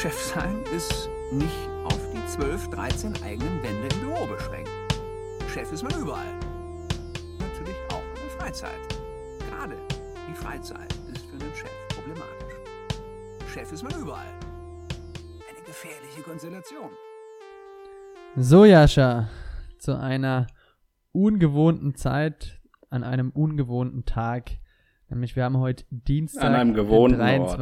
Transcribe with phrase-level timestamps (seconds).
[0.00, 4.70] Chef sein ist nicht auf die 12, 13 eigenen Wände im Büro beschränkt.
[5.52, 6.32] Chef ist man überall.
[7.38, 8.80] Natürlich auch in der Freizeit.
[9.50, 9.76] Gerade
[10.26, 12.54] die Freizeit ist für einen Chef problematisch.
[13.52, 14.32] Chef ist man überall.
[15.50, 16.88] Eine gefährliche Konstellation.
[18.36, 19.28] So, Jascha,
[19.78, 20.46] zu einer
[21.12, 22.58] ungewohnten Zeit,
[22.88, 24.52] an einem ungewohnten Tag.
[25.10, 27.60] Nämlich wir haben heute Dienstag, An einem gewohnten den Ort.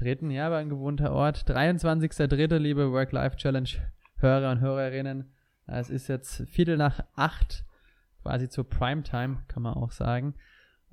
[0.00, 0.06] 23.
[0.06, 1.44] Dritten, ja, war ein gewohnter Ort.
[1.48, 5.32] 23.3., liebe Work-Life-Challenge-Hörer und Hörerinnen.
[5.66, 7.64] Es ist jetzt Viertel nach acht,
[8.22, 10.34] quasi zur Primetime, kann man auch sagen.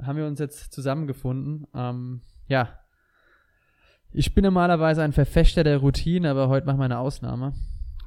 [0.01, 1.67] Haben wir uns jetzt zusammengefunden.
[1.73, 2.79] Ähm, ja,
[4.11, 7.53] ich bin normalerweise ein Verfechter der Routine, aber heute machen wir eine Ausnahme.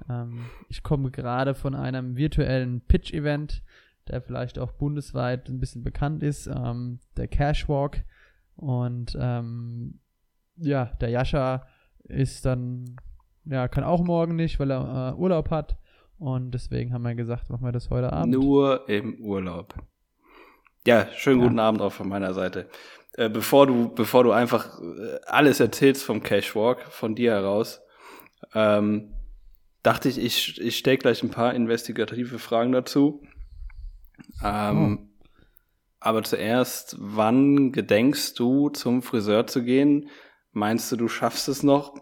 [0.09, 3.63] Ähm, ich komme gerade von einem virtuellen Pitch-Event,
[4.09, 8.05] der vielleicht auch bundesweit ein bisschen bekannt ist, ähm, der Cashwalk.
[8.57, 10.01] Und ähm,
[10.61, 11.67] ja, der Jascha
[12.05, 12.97] ist dann,
[13.45, 15.77] ja, kann auch morgen nicht, weil er äh, Urlaub hat.
[16.19, 18.33] Und deswegen haben wir gesagt, machen wir das heute Abend.
[18.35, 19.75] Nur im Urlaub.
[20.87, 21.47] Ja, schönen Ja.
[21.47, 22.69] guten Abend auch von meiner Seite.
[23.15, 27.81] Äh, bevor du, bevor du einfach äh, alles erzählst vom Cashwalk, von dir heraus,
[28.55, 29.13] ähm,
[29.83, 33.23] dachte ich, ich, ich stelle gleich ein paar investigative Fragen dazu.
[34.45, 35.11] Ähm,
[36.01, 40.09] Aber zuerst, wann gedenkst du, zum Friseur zu gehen?
[40.53, 41.95] Meinst du, du schaffst es noch?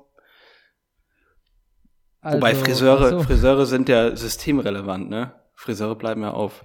[2.23, 3.23] Wobei Also, Friseure, ach so.
[3.23, 5.33] Friseure sind ja systemrelevant, ne?
[5.55, 6.65] Friseure bleiben ja auf.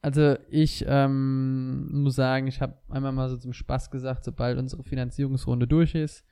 [0.00, 4.84] Also ich ähm, muss sagen, ich habe einmal mal so zum Spaß gesagt, sobald unsere
[4.84, 6.24] Finanzierungsrunde durch ist,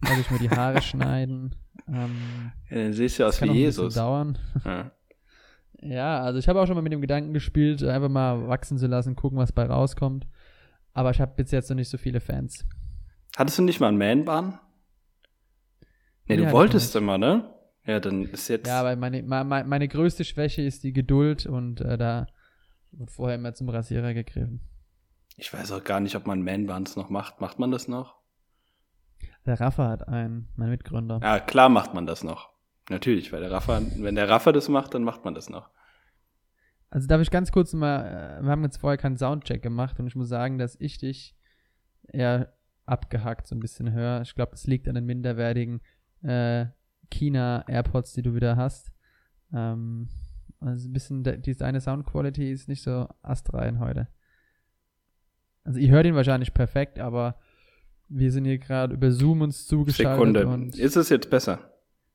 [0.00, 1.54] werde ich mir die Haare schneiden.
[1.86, 3.94] Ähm, Ja, dann siehst du aus wie Jesus.
[3.94, 4.38] dauern.
[4.64, 4.90] Ja.
[5.82, 8.86] Ja, also ich habe auch schon mal mit dem Gedanken gespielt, einfach mal wachsen zu
[8.86, 10.26] lassen, gucken, was bei rauskommt.
[10.92, 12.66] Aber ich habe bis jetzt noch nicht so viele Fans.
[13.36, 14.58] Hattest du nicht mal einen Man-Bahn?
[16.26, 17.52] Nee, Nee, du wolltest immer, ne?
[17.86, 18.66] Ja, dann ist jetzt.
[18.68, 22.26] Ja, aber meine, meine, meine größte Schwäche ist die Geduld und äh, da
[22.92, 24.60] wird vorher immer zum Rasierer gegriffen.
[25.36, 27.40] ich weiß auch gar nicht, ob man Man-Bahns noch macht.
[27.40, 28.16] Macht man das noch?
[29.46, 31.18] Der Rafa hat einen, mein Mitgründer.
[31.22, 32.50] Ja, klar macht man das noch.
[32.90, 35.70] Natürlich, weil der Raffer, wenn der Raffer das macht, dann macht man das noch.
[36.90, 40.06] Also darf ich ganz kurz mal, äh, wir haben jetzt vorher keinen Soundcheck gemacht und
[40.06, 41.36] ich muss sagen, dass ich dich
[42.08, 42.52] eher
[42.90, 44.22] abgehackt so ein bisschen höre.
[44.22, 45.80] Ich glaube, es liegt an den minderwertigen
[46.22, 46.66] äh,
[47.10, 48.92] China AirPods, die du wieder hast.
[49.52, 50.08] Ähm,
[50.60, 54.08] also ein bisschen, die, deine Soundquality ist nicht so astrein heute.
[55.64, 57.38] Also ihr hört ihn wahrscheinlich perfekt, aber
[58.08, 60.46] wir sind hier gerade über Zoom uns zugeschaltet Sekunde.
[60.46, 61.74] und Ist es jetzt besser?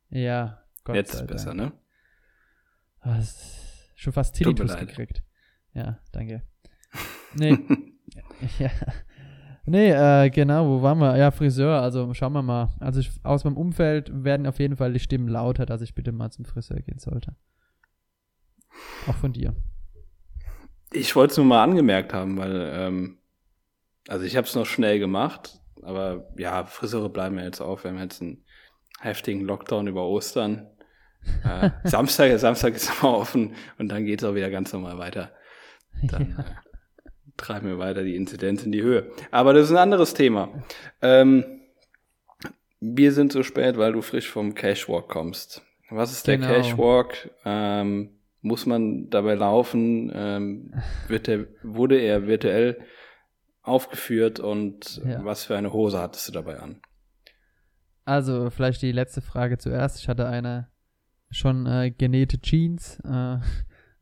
[0.10, 1.72] ja, Gott jetzt ist besser, ne?
[3.00, 5.24] Ah, das ist schon fast Tinnitus gekriegt.
[5.74, 6.44] Ja, danke.
[7.34, 7.58] Nee,
[8.60, 8.70] ja.
[9.68, 11.18] Nee, äh, genau, wo waren wir?
[11.18, 12.70] Ja, Friseur, also schauen wir mal.
[12.80, 16.12] Also ich, aus meinem Umfeld werden auf jeden Fall die Stimmen lauter, dass ich bitte
[16.12, 17.36] mal zum Friseur gehen sollte.
[19.08, 19.56] Auch von dir.
[20.94, 23.18] Ich wollte es nur mal angemerkt haben, weil, ähm,
[24.08, 27.84] also ich habe es noch schnell gemacht, aber ja, Friseure bleiben ja jetzt auf.
[27.84, 28.44] Wir haben jetzt einen
[29.00, 30.68] heftigen Lockdown über Ostern.
[31.44, 35.32] Äh, Samstag, Samstag ist immer offen und dann geht es auch wieder ganz normal weiter.
[36.04, 36.46] Dann Ja.
[37.38, 39.12] Treiben wir weiter die Inzidenz in die Höhe.
[39.32, 40.50] Aber das ist ein anderes Thema.
[41.02, 41.44] Ähm,
[42.80, 45.62] wir sind so spät, weil du frisch vom Cashwalk kommst.
[45.90, 46.48] Was ist der Genau.
[46.50, 47.30] Cashwalk?
[47.46, 50.12] Ähm, muss man dabei laufen?
[50.14, 50.74] Ähm,
[51.08, 52.80] wird der, wurde er virtuell
[53.62, 55.24] aufgeführt und Ja.
[55.26, 56.82] was für eine Hose hattest du dabei an?
[58.04, 60.00] Also, vielleicht die letzte Frage zuerst.
[60.00, 60.70] Ich hatte eine
[61.32, 63.38] schon äh, genähte Jeans äh,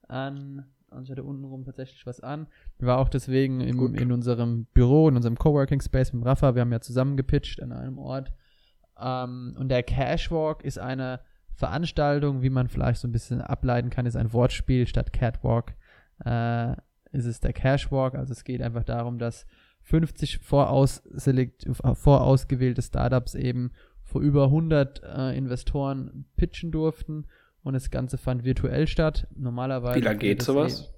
[0.10, 2.48] an und ich hatte untenrum tatsächlich was an.
[2.80, 4.00] Ich war auch deswegen im, Gut.
[4.00, 6.56] in unserem Büro, in unserem Coworking Space mit Rafa.
[6.56, 8.32] Wir haben ja zusammen gepitcht an einem Ort.
[9.00, 11.20] Ähm, und der Cashwalk ist eine
[11.56, 15.74] Veranstaltung, wie man vielleicht so ein bisschen ableiten kann, ist ein Wortspiel statt Catwalk.
[16.26, 16.74] Äh,
[17.12, 18.16] ist es der Cashwalk.
[18.16, 19.46] Also es geht einfach darum, dass
[19.84, 23.72] 50 vorausselekt, vorausgewählte Startups eben
[24.04, 27.26] vor über 100 äh, Investoren pitchen durften
[27.64, 29.28] und das Ganze fand virtuell statt.
[29.36, 30.00] Normalerweise.
[30.00, 30.94] Wie lange geht sowas?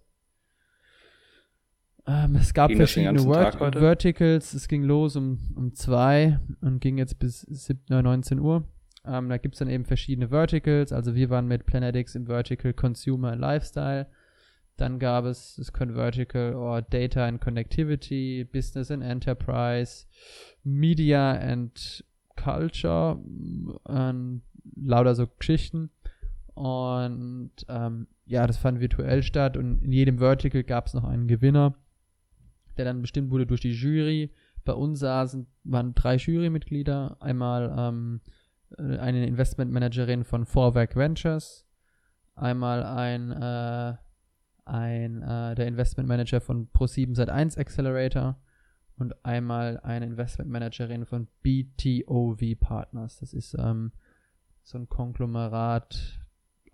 [2.07, 3.73] Ähm, es gab Ging verschiedene Vert Tag?
[3.73, 4.53] Verticals.
[4.53, 8.67] Es ging los um, um zwei und ging jetzt bis 17, oder 19 Uhr.
[9.05, 10.91] Ähm, da gibt es dann eben verschiedene Verticals.
[10.91, 14.07] Also wir waren mit Planetics im Vertical Consumer and Lifestyle.
[14.77, 20.05] Dann gab es das Convertical or Data and Connectivity, Business and Enterprise,
[20.63, 22.03] Media and
[22.35, 23.17] Culture,
[23.87, 24.41] ähm,
[24.75, 25.91] lauter so Geschichten.
[26.55, 31.27] Und ähm, ja, das fand virtuell statt und in jedem Vertical gab es noch einen
[31.27, 31.75] Gewinner,
[32.77, 34.31] der dann bestimmt wurde durch die Jury.
[34.63, 37.17] bei uns saßen, waren drei Jurymitglieder.
[37.19, 38.21] Einmal ähm,
[38.77, 41.67] äh, eine Investmentmanagerin von Vorwerk Ventures,
[42.35, 43.95] einmal ein, äh,
[44.63, 48.39] ein äh, der Investmentmanager von Pro7 Sat1 Accelerator
[48.97, 53.19] und einmal eine Investmentmanagerin von BTOV Partners.
[53.19, 53.91] Das ist ähm,
[54.63, 56.24] so ein Konglomerat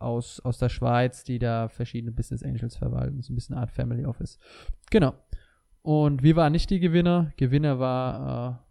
[0.02, 3.22] aus, aus der Schweiz, die da verschiedene Business Angels verwalten.
[3.22, 4.38] So ein bisschen eine Art Family Office.
[4.90, 5.14] Genau.
[5.82, 7.32] Und wir waren nicht die Gewinner.
[7.38, 8.68] Gewinner war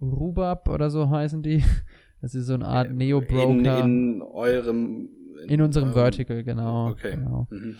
[0.00, 1.62] äh, Rubab oder so heißen die.
[2.22, 3.80] Das ist so eine Art Neo-Broker.
[3.80, 5.10] In, in eurem.
[5.42, 6.88] In, in unserem eurem, Vertical, genau.
[6.88, 7.10] Okay.
[7.14, 7.46] Genau.
[7.50, 7.76] Mhm.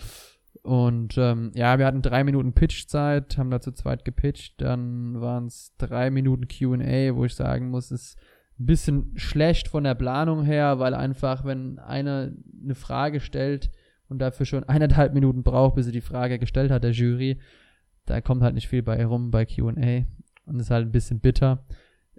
[0.63, 4.61] Und ähm, ja, wir hatten drei Minuten Pitchzeit, haben da zu zweit gepitcht.
[4.61, 8.17] Dann waren es drei Minuten QA, wo ich sagen muss, es
[8.65, 12.31] bisschen schlecht von der Planung her, weil einfach, wenn einer
[12.63, 13.71] eine Frage stellt
[14.09, 17.39] und dafür schon eineinhalb Minuten braucht, bis er die Frage gestellt hat, der Jury,
[18.07, 20.05] da kommt halt nicht viel bei rum bei QA.
[20.47, 21.65] Und ist halt ein bisschen bitter.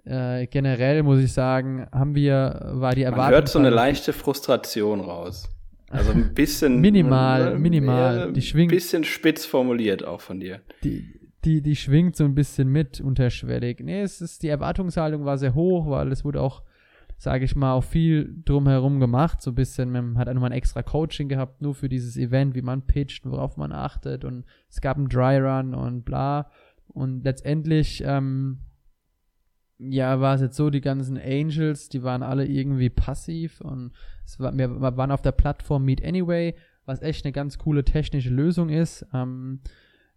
[0.04, 3.24] Äh, generell muss ich sagen, haben wir, war die Erwartung.
[3.24, 5.48] Man hört so eine leichte Frustration raus.
[5.90, 6.80] Also ein bisschen.
[6.80, 8.32] minimal, minimal.
[8.32, 8.70] Die schwingt.
[8.70, 10.60] Ein bisschen spitz formuliert auch von dir.
[10.84, 13.80] Die, die, die schwingt so ein bisschen mit unterschwellig.
[13.80, 16.62] Nee, es ist, die Erwartungshaltung war sehr hoch, weil es wurde auch,
[17.16, 19.40] sage ich mal, auch viel drumherum gemacht.
[19.40, 22.54] So ein bisschen, man hat auch nochmal ein extra Coaching gehabt, nur für dieses Event,
[22.54, 24.24] wie man pitcht, worauf man achtet.
[24.24, 26.50] Und es gab einen Dry Run und bla.
[26.88, 28.58] Und letztendlich, ähm,
[29.78, 33.92] ja, war es jetzt so, die ganzen Angels, die waren alle irgendwie passiv und
[34.24, 38.30] es war, wir waren auf der Plattform Meet Anyway, was echt eine ganz coole technische
[38.30, 39.06] Lösung ist.
[39.14, 39.60] Ähm,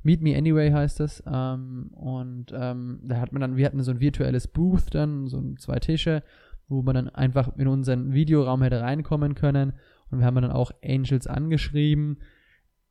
[0.04, 1.24] Meet Me Anyway heißt das.
[1.26, 5.42] Ähm, und ähm, da hat man dann, wir hatten so ein virtuelles Booth dann, so
[5.56, 6.24] zwei Tische,
[6.68, 9.74] wo man dann einfach in unseren Videoraum hätte reinkommen können.
[10.10, 12.18] Und wir haben dann auch Angels angeschrieben.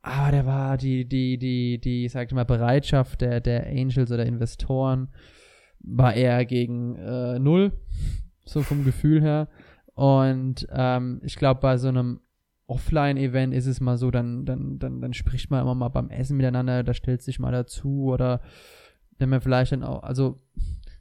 [0.01, 4.25] Aber der war die, die, die, die, sag ich mal, Bereitschaft der, der Angels oder
[4.25, 5.09] Investoren
[5.79, 7.71] war eher gegen äh, null,
[8.45, 9.47] so vom Gefühl her.
[9.93, 12.21] Und ähm, ich glaube, bei so einem
[12.71, 16.37] Offline-Event ist es mal so, dann, dann, dann, dann spricht man immer mal beim Essen
[16.37, 18.41] miteinander, da stellt sich mal dazu oder
[19.17, 20.41] wenn man vielleicht dann auch, also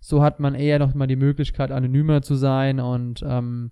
[0.01, 3.71] so hat man eher noch mal die Möglichkeit, anonymer zu sein und ähm,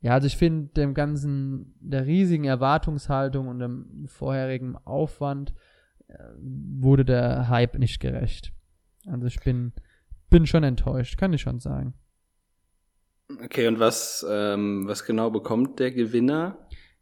[0.00, 5.54] ja, also ich finde dem ganzen, der riesigen Erwartungshaltung und dem vorherigen Aufwand
[6.08, 8.52] äh, wurde der Hype nicht gerecht.
[9.06, 9.72] Also ich bin
[10.30, 11.94] bin schon enttäuscht, kann ich schon sagen.
[13.42, 16.56] Okay, und was, ähm, was genau bekommt der Gewinner?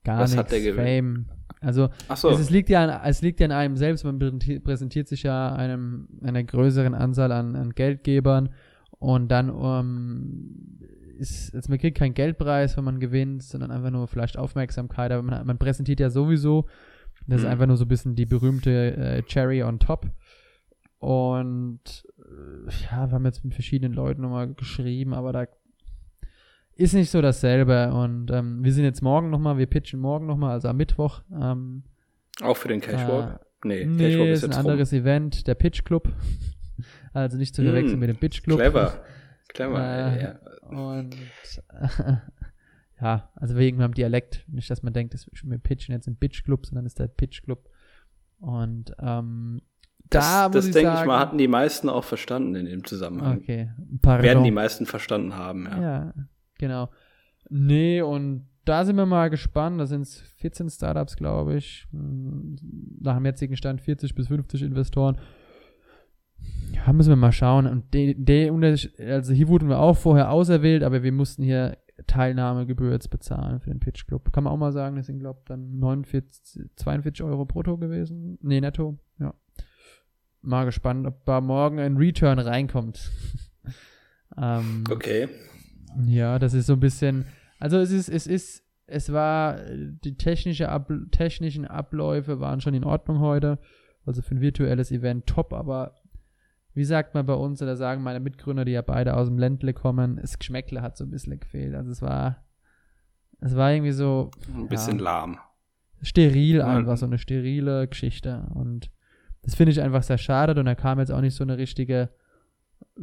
[0.04, 0.84] Gar was nichts, hat der Gewinner?
[0.84, 1.26] Fame.
[1.60, 2.28] Also so.
[2.28, 5.54] es, es, liegt ja an, es liegt ja an einem selbst, man präsentiert sich ja
[5.54, 8.50] einem, einer größeren Anzahl an, an Geldgebern
[8.98, 10.78] und dann um,
[11.18, 15.22] ist, also man kriegt keinen Geldpreis, wenn man gewinnt, sondern einfach nur vielleicht Aufmerksamkeit, aber
[15.22, 16.66] man, man präsentiert ja sowieso,
[17.26, 17.46] das mhm.
[17.46, 20.10] ist einfach nur so ein bisschen die berühmte äh, Cherry on top
[20.98, 25.46] und äh, ja, wir haben jetzt mit verschiedenen Leuten nochmal geschrieben, aber da
[26.76, 27.92] ist nicht so dasselbe.
[27.92, 31.22] Und ähm, wir sind jetzt morgen nochmal, wir pitchen morgen nochmal, also am Mittwoch.
[31.32, 31.84] Ähm,
[32.42, 33.40] Auch für den Cashwalk?
[33.64, 35.00] Äh, nee, nee Cashwalk ist, ist ein anderes rum.
[35.00, 36.12] Event, der Pitch Club.
[37.12, 38.58] also nicht zu verwechseln mm, mit dem Pitch Club.
[38.58, 39.04] Clever.
[39.48, 40.38] Clever, äh, ja.
[40.68, 41.16] Und
[43.00, 44.44] ja, also wegen am Dialekt.
[44.48, 47.42] Nicht, dass man denkt, dass wir pitchen jetzt im Pitch Club, sondern ist der Pitch
[47.42, 47.68] Club.
[48.40, 49.62] Und ähm,
[50.10, 53.38] da das, das denke ich mal, hatten die meisten auch verstanden in dem Zusammenhang.
[53.38, 53.70] Okay.
[54.02, 54.24] Pardon.
[54.24, 55.80] Werden die meisten verstanden haben, ja.
[55.80, 56.14] Ja,
[56.58, 56.90] genau.
[57.48, 59.80] Nee, und da sind wir mal gespannt.
[59.80, 61.86] Da sind es 14 Startups, glaube ich.
[61.92, 65.18] Nach dem jetzigen Stand 40 bis 50 Investoren.
[66.72, 67.66] Ja, müssen wir mal schauen.
[67.66, 72.92] Und de, de, also hier wurden wir auch vorher auserwählt, aber wir mussten hier Teilnahmegebühr
[72.92, 74.32] jetzt bezahlen für den Pitch Club.
[74.32, 78.38] Kann man auch mal sagen, das sind, glaube ich, dann 49, 42 Euro brutto gewesen.
[78.42, 79.34] Nee, netto, ja
[80.44, 83.10] mal gespannt, ob da morgen ein Return reinkommt.
[84.38, 85.28] ähm, okay.
[86.06, 87.26] Ja, das ist so ein bisschen,
[87.58, 92.84] also es ist, es ist, es war, die technische Ab technischen Abläufe waren schon in
[92.84, 93.58] Ordnung heute.
[94.06, 95.94] Also für ein virtuelles Event top, aber
[96.74, 99.72] wie sagt man bei uns, oder sagen meine Mitgründer, die ja beide aus dem Ländle
[99.72, 101.74] kommen, das Geschmäckle hat so ein bisschen gefehlt.
[101.74, 102.44] Also es war,
[103.40, 104.30] es war irgendwie so.
[104.54, 105.38] Ein bisschen ja, lahm.
[106.02, 108.46] Steril einfach, so eine sterile Geschichte.
[108.52, 108.90] Und
[109.42, 112.10] das finde ich einfach sehr schade und da kam jetzt auch nicht so eine richtige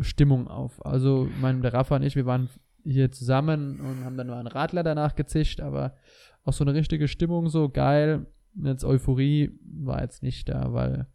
[0.01, 0.85] Stimmung auf.
[0.85, 2.49] Also, mein, der Rafa und ich, wir waren
[2.83, 5.95] hier zusammen und haben dann nur einen Radler danach gezischt, aber
[6.43, 8.25] auch so eine richtige Stimmung, so geil.
[8.55, 11.07] Jetzt Euphorie war jetzt nicht da, weil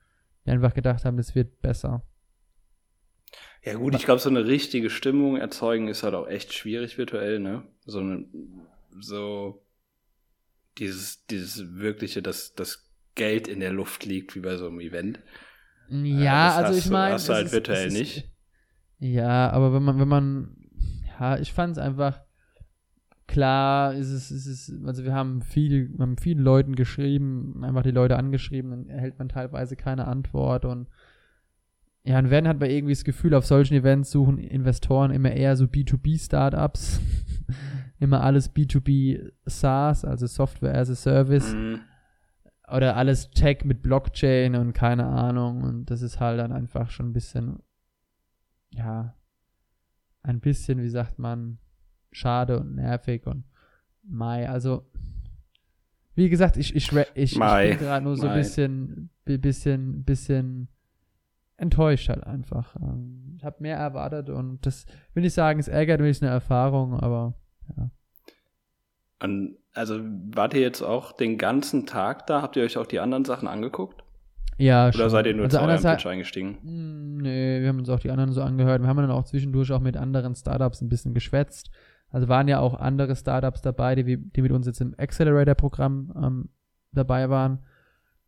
[0.44, 2.02] wir einfach gedacht haben, es wird besser.
[3.64, 7.40] Ja gut, ich glaube, so eine richtige Stimmung erzeugen ist halt auch echt schwierig virtuell,
[7.40, 7.64] ne?
[7.84, 8.24] So eine,
[9.00, 9.66] so
[10.78, 15.20] dieses, dieses wirkliche, das, das Geld in der Luft liegt, wie bei so einem Event.
[15.88, 17.14] Ja, äh, also ich meine.
[17.14, 18.30] Das hast du halt virtuell ist, nicht.
[18.98, 20.65] Ja, aber wenn man, wenn man,
[21.18, 22.20] ja, ich fand es einfach,
[23.26, 27.82] klar, ist es, ist es, also wir haben viel, wir haben vielen Leuten geschrieben, einfach
[27.82, 30.88] die Leute angeschrieben, dann erhält man teilweise keine Antwort und
[32.06, 35.56] ja, und wenn hat man irgendwie das Gefühl, auf solchen Events suchen Investoren immer eher
[35.56, 37.00] so B2B-Startups,
[37.98, 41.52] immer alles B2B SaaS, also Software as a Service.
[41.52, 41.80] Mhm.
[42.68, 45.62] Oder alles Tech mit Blockchain und keine Ahnung.
[45.62, 47.58] Und das ist halt dann einfach schon ein bisschen,
[48.70, 49.16] ja,
[50.26, 51.58] ein bisschen, wie sagt man,
[52.12, 53.44] schade und nervig und
[54.02, 54.48] Mai.
[54.48, 54.84] Also,
[56.14, 60.68] wie gesagt, ich, ich, ich, ich bin gerade nur so ein bisschen, bi- bisschen, bisschen
[61.56, 62.76] enttäuscht halt einfach.
[62.76, 66.32] Ähm, Ich habe mehr erwartet und das will ich sagen, es ärgert mich, ist eine
[66.32, 67.34] Erfahrung, aber
[67.76, 67.90] ja.
[69.22, 69.98] Und, also
[70.34, 72.42] wart ihr jetzt auch den ganzen Tag da?
[72.42, 74.02] Habt ihr euch auch die anderen Sachen angeguckt?
[74.58, 75.10] Ja, Oder schon.
[75.10, 76.58] seid ihr nur also zu eurem Pitch eingestiegen?
[76.62, 78.82] Hm, Nee, wir haben uns auch die anderen so angehört.
[78.82, 81.70] Wir haben dann auch zwischendurch auch mit anderen Startups ein bisschen geschwätzt.
[82.10, 86.48] Also waren ja auch andere Startups dabei, die, die mit uns jetzt im Accelerator-Programm ähm,
[86.92, 87.64] dabei waren.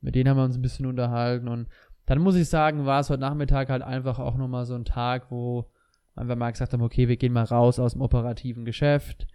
[0.01, 1.49] Mit denen haben wir uns ein bisschen unterhalten.
[1.49, 1.69] Und
[2.07, 5.31] dann muss ich sagen, war es heute Nachmittag halt einfach auch nochmal so ein Tag,
[5.31, 5.71] wo
[6.17, 9.27] einfach mal gesagt haben, okay, wir gehen mal raus aus dem operativen Geschäft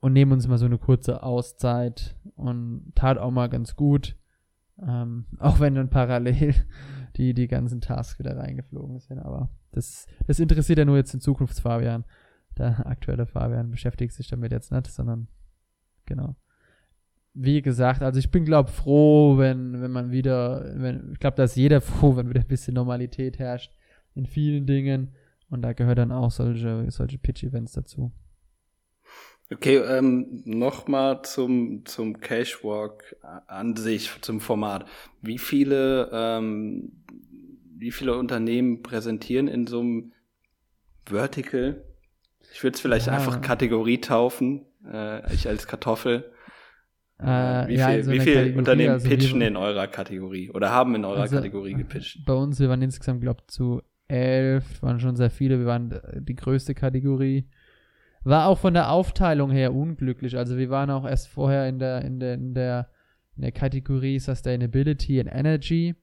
[0.00, 4.16] und nehmen uns mal so eine kurze Auszeit und tat auch mal ganz gut.
[4.86, 6.54] Ähm, auch wenn dann parallel
[7.16, 9.18] die, die ganzen Tasks wieder reingeflogen sind.
[9.18, 12.04] Aber das, das interessiert ja nur jetzt den Zukunftsfabian.
[12.58, 15.28] Der aktuelle Fabian beschäftigt sich damit jetzt nicht, sondern
[16.06, 16.36] genau.
[17.34, 21.44] Wie gesagt, also ich bin, glaube froh, wenn, wenn man wieder, wenn, ich glaube, da
[21.44, 23.72] ist jeder froh, wenn wieder ein bisschen Normalität herrscht
[24.14, 25.14] in vielen Dingen.
[25.48, 28.12] Und da gehört dann auch solche, solche Pitch-Events dazu.
[29.52, 33.16] Okay, ähm, nochmal zum, zum Cashwalk
[33.46, 34.86] an sich, zum Format.
[35.20, 36.92] Wie viele, ähm,
[37.76, 40.12] wie viele Unternehmen präsentieren in so einem
[41.06, 41.84] Vertical?
[42.52, 43.14] Ich würde es vielleicht Ja.
[43.14, 46.32] einfach Kategorie taufen, äh, ich als Kartoffel.
[47.18, 49.86] Äh, wie ja, viel, in so wie einer viel Kategorie, Unternehmen also pitchen in eurer
[49.86, 52.24] Kategorie oder haben in eurer Also, Kategorie gepitcht?
[52.26, 55.58] Bei uns, wir waren insgesamt, glaube ich, zu elf, waren schon sehr viele.
[55.58, 57.46] Wir waren die größte Kategorie.
[58.24, 60.36] War auch von der Aufteilung her unglücklich.
[60.36, 62.88] Also wir waren auch erst vorher in der, in der, in der,
[63.36, 65.94] in der Kategorie Sustainability and Energy.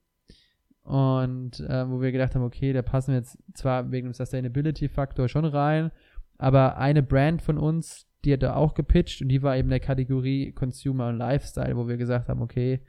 [0.84, 5.28] Und äh, wo wir gedacht haben, okay, da passen wir jetzt zwar wegen dem Sustainability-Faktor
[5.28, 5.92] schon rein,
[6.40, 9.82] aber eine Brand von uns, die hat da auch gepitcht und die war eben der
[9.82, 12.82] Kategorie Consumer und Lifestyle, wo wir gesagt haben, okay,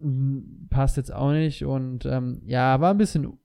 [0.00, 3.36] m, passt jetzt auch nicht und ähm, ja, war ein bisschen,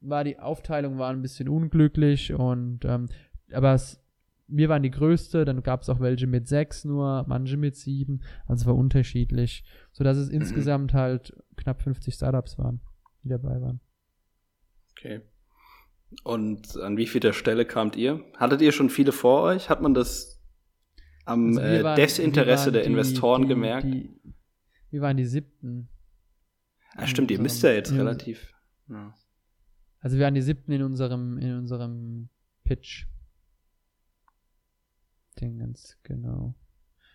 [0.00, 3.06] war die Aufteilung war ein bisschen unglücklich und ähm,
[3.52, 4.00] aber es,
[4.46, 8.22] wir waren die größte, dann gab es auch welche mit sechs nur, manche mit sieben,
[8.46, 12.80] also es war unterschiedlich, sodass es insgesamt halt knapp 50 Startups waren,
[13.22, 13.80] die dabei waren.
[14.92, 15.20] Okay.
[16.24, 18.24] Und an wie vielter Stelle kamt ihr?
[18.36, 19.68] Hattet ihr schon viele vor euch?
[19.68, 20.40] Hat man das
[21.26, 23.84] am Also äh, waren- Desinteresse der die- Investoren die, gemerkt?
[23.84, 24.18] Die,
[24.90, 25.88] wir waren die siebten.
[26.96, 28.50] ah, stimmt, ihr müsst ja jetzt relativ.
[28.88, 29.14] Ja.
[30.00, 32.30] Also wir waren die siebten in unserem, in unserem
[32.64, 33.04] Pitch.
[35.40, 36.54] Dingens, genau.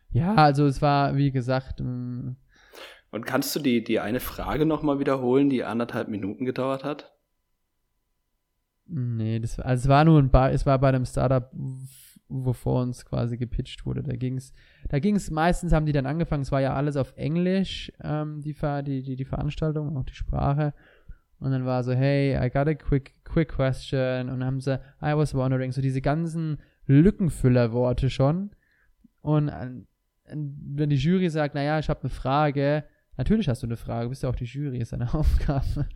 [0.10, 2.36] Ja, also es war, wie gesagt, ähm,
[3.12, 7.14] Und kannst du die, die eine Frage nochmal wiederholen, die anderthalb Minuten gedauert hat?
[8.86, 11.50] nee, das war, also es war nur ein Bar, es war bei einem Startup,
[12.28, 14.04] wovor uns quasi gepitcht wurde.
[14.04, 14.54] Da ging's,
[14.90, 18.54] da ging's meistens haben die dann angefangen, es war ja alles auf Englisch, ähm, die,
[18.54, 20.74] Ver, die, die, die Veranstaltung, auch die Sprache.
[21.40, 24.30] Und dann war so, hey, I got a quick, quick question.
[24.30, 28.52] Und dann haben sie, I was wondering, so diese ganzen Lückenfüllerworte schon.
[29.22, 29.88] Und an-
[30.26, 32.84] wenn die Jury sagt, naja, ich habe eine Frage,
[33.18, 35.88] natürlich hast du eine Frage, bist ja auch die Jury, ist deine Aufgabe.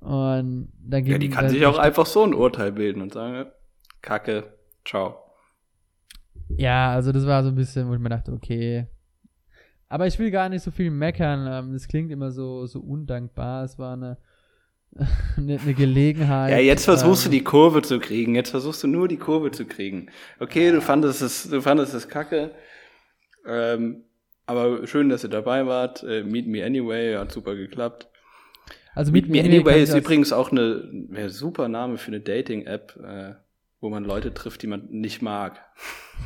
[0.00, 3.50] Und dann Ja, die kann sich auch einfach so ein Urteil bilden und sagen,
[4.02, 4.54] Kacke,
[4.84, 5.16] ciao.
[6.48, 8.86] Ja, also das war so ein bisschen, wo ich mir dachte, okay.
[9.88, 11.46] Aber ich will gar nicht so viel meckern.
[11.66, 13.64] ähm, Das klingt immer so, so undankbar.
[13.64, 14.18] Es war eine,
[15.36, 16.50] eine, eine Gelegenheit.
[16.50, 18.34] Ja, jetzt versuchst du ähm, die Kurve zu kriegen.
[18.34, 20.10] Jetzt versuchst du nur die Kurve zu kriegen.
[20.40, 22.50] Okay, du fandest es, du fandest es kacke.
[23.46, 24.04] Ähm,
[24.46, 26.02] aber schön, dass ihr dabei wart.
[26.02, 28.08] Äh, Meet Me Anyway hat super geklappt.
[28.94, 32.96] Also Meet mit Me Anyway ist übrigens auch eine, ein super Name für eine Dating-App,
[32.96, 33.34] äh,
[33.80, 35.60] wo man Leute trifft, die man nicht mag.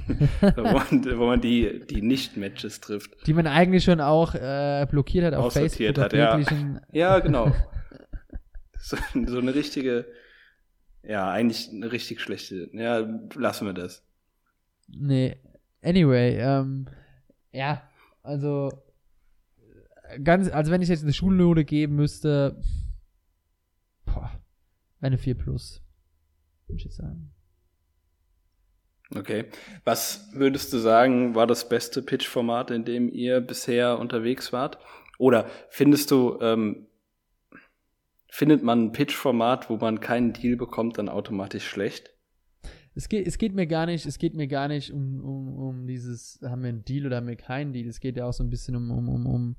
[0.57, 3.11] wo, man, wo man die, die Nicht-Matches trifft.
[3.26, 5.99] Die man eigentlich schon auch äh, blockiert hat auf Facebook.
[5.99, 6.41] hat, ja.
[6.93, 7.52] Ja, genau.
[8.83, 8.97] so,
[9.27, 10.07] so eine richtige,
[11.03, 12.69] ja, eigentlich eine richtig schlechte.
[12.73, 12.99] Ja,
[13.35, 14.05] lassen wir das.
[14.89, 15.37] Nee.
[15.83, 16.87] Anyway, ähm,
[17.53, 17.89] ja,
[18.23, 18.71] also
[20.23, 22.61] ganz, also wenn ich jetzt eine Schulnote geben müsste,
[24.05, 24.31] boah,
[25.01, 25.83] eine 4 plus.
[26.67, 27.33] würde ich sagen.
[29.15, 29.47] Okay.
[29.85, 34.79] Was würdest du sagen, war das beste Pitch-Format, in dem ihr bisher unterwegs wart?
[35.19, 36.87] Oder findest du, ähm,
[38.33, 42.15] findet man ein Pitch-Format, wo man keinen Deal bekommt, dann automatisch schlecht?
[42.95, 45.87] Es geht, es geht mir gar nicht, es geht mir gar nicht um, um, um
[45.87, 47.87] dieses, haben wir einen Deal oder haben wir keinen Deal.
[47.87, 49.57] Es geht ja auch so ein bisschen um, um, um, um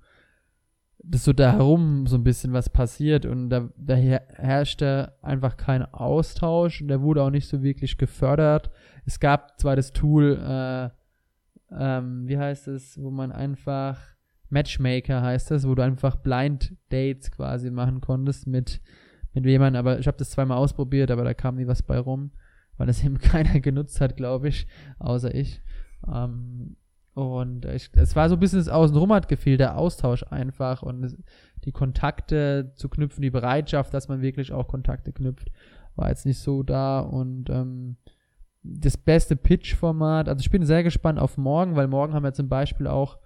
[1.03, 5.84] dass so da herum so ein bisschen was passiert und da, da herrschte einfach kein
[5.84, 8.72] Austausch und der wurde auch nicht so wirklich gefördert.
[9.06, 10.89] Es gab zwar das Tool, äh,
[11.77, 14.12] ähm, wie heißt es, wo man einfach
[14.53, 18.81] Matchmaker heißt das, wo du einfach Blind Dates quasi machen konntest mit,
[19.33, 22.31] mit jemandem, aber ich habe das zweimal ausprobiert, aber da kam nie was bei rum,
[22.77, 24.67] weil das eben keiner genutzt hat, glaube ich,
[25.00, 25.62] außer ich.
[26.07, 26.77] Ähm,
[27.15, 31.15] und ich, es war so ein bisschen das Außenrum hat gefehlt, der Austausch einfach und
[31.63, 35.51] die Kontakte zu knüpfen, die Bereitschaft, dass man wirklich auch Kontakte knüpft,
[35.95, 37.98] war jetzt nicht so da und ähm,
[38.63, 42.50] das beste Pitch-Format, also ich bin sehr gespannt auf morgen, weil morgen haben wir zum
[42.50, 43.19] Beispiel auch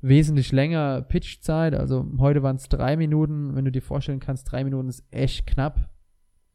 [0.00, 4.64] wesentlich länger Pitch-Zeit, also heute waren es drei Minuten, wenn du dir vorstellen kannst, drei
[4.64, 5.88] Minuten ist echt knapp.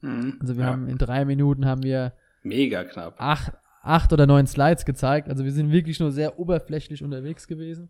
[0.02, 0.72] Mhm, also wir ja.
[0.72, 3.16] haben in drei Minuten haben wir mega knapp.
[3.18, 5.30] Acht, acht oder neun Slides gezeigt.
[5.30, 7.90] Also wir sind wirklich nur sehr oberflächlich unterwegs gewesen.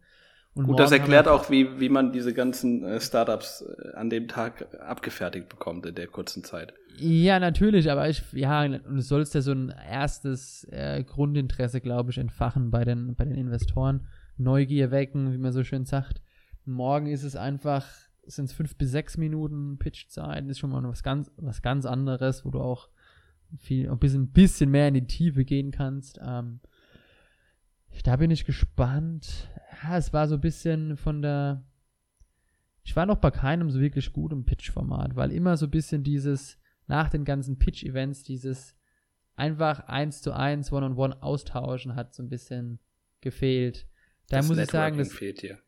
[0.56, 4.28] Und Gut, das erklärt auch, wie, wie man diese ganzen äh, Startups äh, an dem
[4.28, 6.76] Tag abgefertigt bekommt in der kurzen Zeit.
[7.00, 12.12] Ja, natürlich, aber ich, ja, und du sollst ja so ein erstes äh, Grundinteresse, glaube
[12.12, 14.08] ich, entfachen bei den, bei den Investoren.
[14.38, 16.22] Neugier wecken, wie man so schön sagt.
[16.66, 17.88] Morgen ist es einfach,
[18.26, 22.46] sind es fünf bis sechs Minuten Pitchzeit, ist schon mal was ganz, was ganz anderes,
[22.46, 22.90] wo du auch
[23.60, 26.20] viel, ein bisschen, bisschen mehr in die Tiefe gehen kannst.
[26.24, 26.60] Ähm,
[28.04, 29.50] da bin ich gespannt.
[29.84, 31.64] Ja, es war so ein bisschen von der.
[32.84, 36.04] Ich war noch bei keinem so wirklich gut im Pitch-Format, weil immer so ein bisschen
[36.04, 38.76] dieses, nach den ganzen Pitch-Events, dieses
[39.36, 42.80] einfach eins zu eins, one-on-one austauschen hat so ein bisschen
[43.22, 43.88] gefehlt.
[44.34, 45.60] Da das muss ich sagen, das fehlt hier.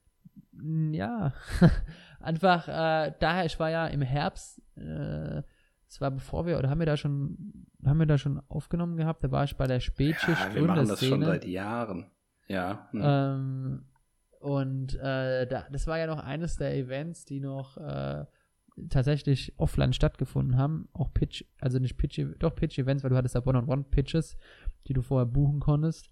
[0.92, 1.34] Ja,
[2.20, 5.44] einfach äh, daher, ich war ja im Herbst äh,
[5.96, 9.24] das war bevor wir, oder haben wir da schon, haben wir da schon aufgenommen gehabt?
[9.24, 12.12] Da war ich bei der Spätschicht ja, wir machen das schon seit Jahren.
[12.48, 12.90] Ja.
[12.92, 13.02] Hm.
[13.04, 13.86] Ähm,
[14.40, 18.26] und äh, da, das war ja noch eines der Events, die noch äh,
[18.90, 20.90] tatsächlich offline stattgefunden haben.
[20.94, 24.38] Auch Pitch, also nicht Pitch, doch Pitch-Events, weil du hattest da One-on-One-Pitches,
[24.88, 26.10] die du vorher buchen konntest.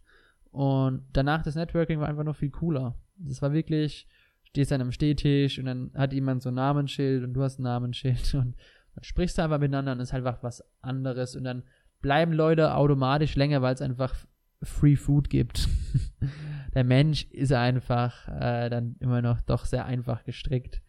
[0.54, 2.96] Und danach das Networking war einfach noch viel cooler.
[3.18, 4.08] Das war wirklich,
[4.44, 7.64] stehst an einem Stehtisch und dann hat jemand so ein Namensschild und du hast ein
[7.64, 8.56] Namensschild und
[8.94, 11.64] dann sprichst du einfach miteinander und ist halt einfach was anderes und dann
[12.02, 14.14] bleiben Leute automatisch länger, weil es einfach
[14.62, 15.68] Free Food gibt.
[16.76, 20.84] Der Mensch ist einfach äh, dann immer noch doch sehr einfach gestrickt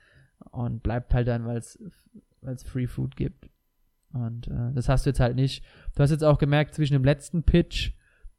[0.50, 1.78] und bleibt halt dann, weil es
[2.66, 3.48] Free Food gibt.
[4.12, 5.64] Und äh, das hast du jetzt halt nicht.
[5.94, 7.92] Du hast jetzt auch gemerkt, zwischen dem letzten Pitch,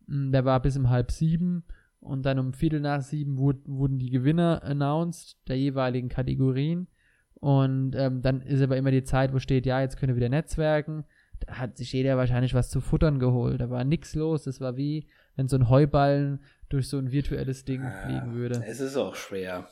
[0.08, 1.64] der war bis um halb sieben
[2.00, 6.88] und dann um Viertel nach sieben wurd, wurden die Gewinner announced der jeweiligen Kategorien.
[7.36, 10.30] Und ähm, dann ist aber immer die Zeit, wo steht, ja, jetzt können wir wieder
[10.30, 11.06] netzwerken.
[11.42, 13.60] Da hat sich jeder wahrscheinlich was zu futtern geholt.
[13.60, 14.44] Da war nichts los.
[14.44, 18.64] Das war wie, wenn so ein Heuballen durch so ein virtuelles Ding ja, fliegen würde.
[18.66, 19.68] Es ist auch schwer.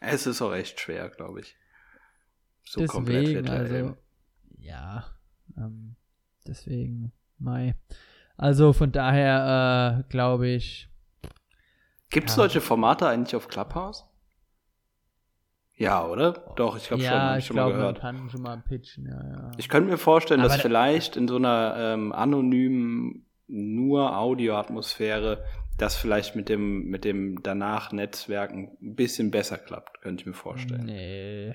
[0.00, 1.56] Es ist auch echt schwer, glaube ich.
[2.64, 3.58] So deswegen, komplett virtuell.
[3.58, 3.96] Also,
[4.58, 5.04] ja,
[5.56, 5.96] ähm,
[6.46, 7.74] deswegen, Mai.
[8.40, 10.88] Also von daher äh, glaube ich.
[12.08, 12.42] Gibt es ja.
[12.42, 14.06] solche Formate eigentlich auf Clubhouse?
[15.74, 16.32] Ja, oder?
[16.56, 17.38] Doch, ich glaube ja, schon.
[17.38, 19.50] Ich schon glaube, man kann schon mal pitchen, ja, ja.
[19.58, 25.44] Ich könnte mir vorstellen, Aber dass vielleicht in so einer ähm, anonymen, nur Audioatmosphäre
[25.76, 30.32] das vielleicht mit dem, mit dem danach Netzwerken ein bisschen besser klappt, könnte ich mir
[30.32, 30.86] vorstellen.
[30.86, 31.54] Nee.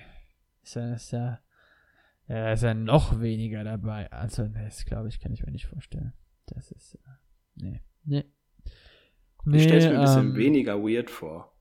[0.61, 1.39] Ist ja, ist ja,
[2.27, 4.11] ja, ist ja noch weniger dabei.
[4.11, 6.13] Also, das glaube ich, kann ich mir nicht vorstellen.
[6.47, 6.99] Das ist, äh,
[7.55, 8.25] nee, nee.
[9.45, 11.53] nee ich stelle es mir ein bisschen ähm, weniger weird vor.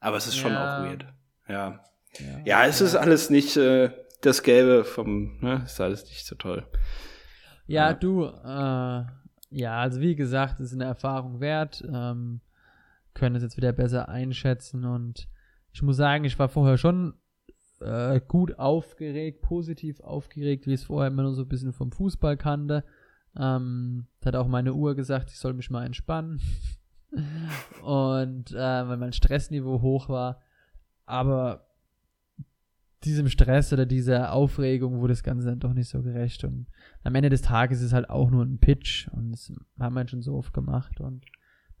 [0.00, 0.80] Aber es ist schon ja.
[0.80, 1.06] auch weird.
[1.48, 1.84] Ja.
[2.18, 2.86] Ja, ja es ja.
[2.86, 3.90] ist alles nicht äh,
[4.20, 5.62] das Gelbe vom, ne?
[5.64, 6.66] Ist alles nicht so toll.
[7.66, 9.04] Ja, du, äh,
[9.50, 11.84] ja, also wie gesagt, es ist eine Erfahrung wert.
[11.92, 12.40] Ähm,
[13.14, 15.28] können es jetzt wieder besser einschätzen und
[15.72, 17.14] ich muss sagen, ich war vorher schon
[17.80, 22.36] äh, gut aufgeregt, positiv aufgeregt, wie es vorher immer nur so ein bisschen vom Fußball
[22.36, 22.84] kannte.
[23.38, 26.40] Ähm, hat auch meine Uhr gesagt, ich soll mich mal entspannen.
[27.82, 30.40] und äh, weil mein Stressniveau hoch war.
[31.04, 31.66] Aber
[33.04, 36.44] diesem Stress oder dieser Aufregung wurde das Ganze dann doch nicht so gerecht.
[36.44, 36.66] Und
[37.04, 39.08] am Ende des Tages ist es halt auch nur ein Pitch.
[39.08, 41.00] Und das haben wir schon so oft gemacht.
[41.00, 41.24] Und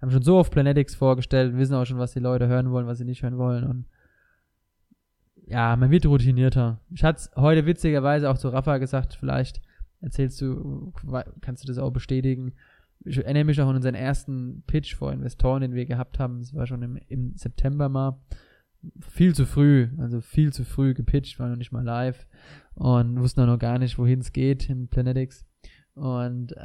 [0.00, 2.98] haben schon so oft Planetics vorgestellt, wissen auch schon, was die Leute hören wollen, was
[2.98, 3.64] sie nicht hören wollen.
[3.64, 3.86] Und
[5.46, 6.80] ja, man wird routinierter.
[6.90, 9.60] Ich hatte heute witzigerweise auch zu Rafa gesagt, vielleicht
[10.00, 10.92] erzählst du,
[11.40, 12.52] kannst du das auch bestätigen.
[13.04, 16.38] Ich erinnere mich auch an unseren ersten Pitch vor Investoren, den wir gehabt haben.
[16.38, 18.20] Das war schon im, im September mal.
[19.00, 22.26] Viel zu früh, also viel zu früh gepitcht, war noch nicht mal live
[22.74, 25.44] und wussten auch noch gar nicht, wohin es geht in Planetics.
[25.94, 26.56] Und äh,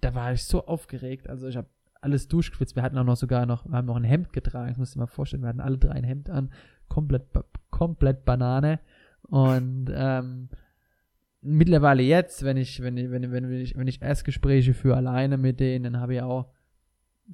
[0.00, 1.28] da war ich so aufgeregt.
[1.28, 1.68] Also ich habe
[2.00, 2.76] alles durchgeschwitzt.
[2.76, 4.68] Wir hatten auch noch sogar noch, wir haben noch ein Hemd getragen.
[4.68, 5.42] Das musst du dir mal vorstellen.
[5.42, 6.50] Wir hatten alle drei ein Hemd an.
[6.88, 7.26] Komplett,
[7.70, 8.78] komplett Banane.
[9.22, 10.48] Und ähm,
[11.46, 15.60] mittlerweile jetzt, wenn ich, wenn ich, wenn, wenn, ich, wenn ich Erstgespräche führe alleine mit
[15.60, 16.50] denen, dann habe ich auch,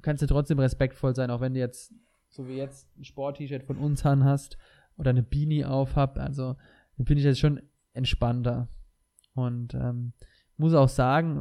[0.01, 1.93] kannst du trotzdem respektvoll sein, auch wenn du jetzt,
[2.29, 4.57] so wie jetzt, ein Sport-T-Shirt von uns an hast
[4.97, 6.55] oder eine Beanie auf hab, also
[6.97, 7.61] bin ich jetzt schon
[7.93, 8.67] entspannter.
[9.33, 10.13] Und ähm,
[10.57, 11.37] muss auch sagen,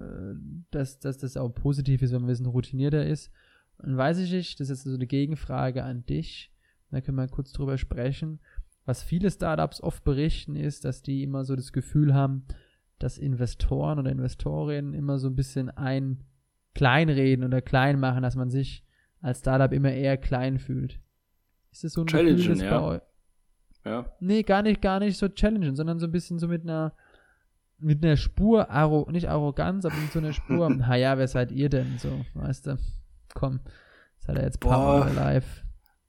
[0.00, 3.30] äh, dass, dass das auch positiv ist, wenn man ein bisschen routinierter ist.
[3.78, 6.52] Und weiß ich nicht, das ist jetzt so eine Gegenfrage an dich.
[6.90, 8.40] Da können wir kurz drüber sprechen.
[8.88, 12.46] Was viele Startups oft berichten, ist, dass die immer so das Gefühl haben,
[12.98, 16.24] dass Investoren oder Investorinnen immer so ein bisschen ein
[16.74, 18.86] kleinreden oder klein machen, dass man sich
[19.20, 21.00] als Startup immer eher klein fühlt.
[21.70, 23.02] Ist das so ein Gefühl, ja.
[23.84, 24.06] ja.
[24.20, 26.94] Nee, gar nicht, gar nicht so challengen, sondern so ein bisschen so mit einer
[27.76, 31.52] mit einer Spur, Arro, nicht Arroganz, aber mit so einer Spur, ha ja, wer seid
[31.52, 32.78] ihr denn so, weißt du?
[33.34, 33.60] Komm,
[34.16, 35.67] seid ihr jetzt Power live.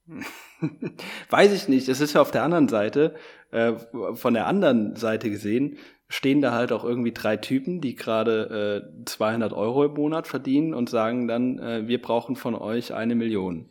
[1.29, 1.87] Weiß ich nicht.
[1.89, 3.15] Es ist ja auf der anderen Seite,
[3.51, 3.73] äh,
[4.13, 9.05] von der anderen Seite gesehen, stehen da halt auch irgendwie drei Typen, die gerade äh,
[9.05, 13.69] 200 Euro im Monat verdienen und sagen dann, äh, wir brauchen von euch eine Million.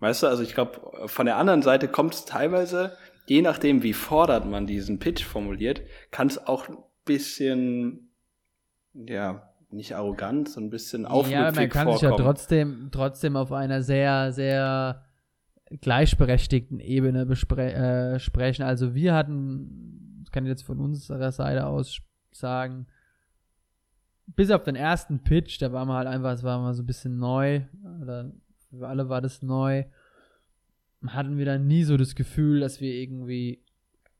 [0.00, 3.92] Weißt du, also ich glaube, von der anderen Seite kommt es teilweise, je nachdem, wie
[3.92, 6.68] fordert man diesen Pitch formuliert, kann es auch
[7.04, 8.10] bisschen,
[8.92, 11.98] ja, nicht arrogant, so ein bisschen aufmüpfig Ja, man kann vorkommen.
[11.98, 15.04] sich ja trotzdem, trotzdem auf einer sehr, sehr
[15.80, 18.62] gleichberechtigten Ebene äh, sprechen.
[18.62, 22.00] Also wir hatten, ich kann jetzt von unserer Seite aus
[22.32, 22.86] sagen,
[24.26, 26.86] bis auf den ersten Pitch, da war man halt einfach, es war mal so ein
[26.86, 27.62] bisschen neu,
[28.00, 28.30] oder
[28.70, 29.84] für alle war das neu,
[31.06, 33.62] hatten wir dann nie so das Gefühl, dass wir irgendwie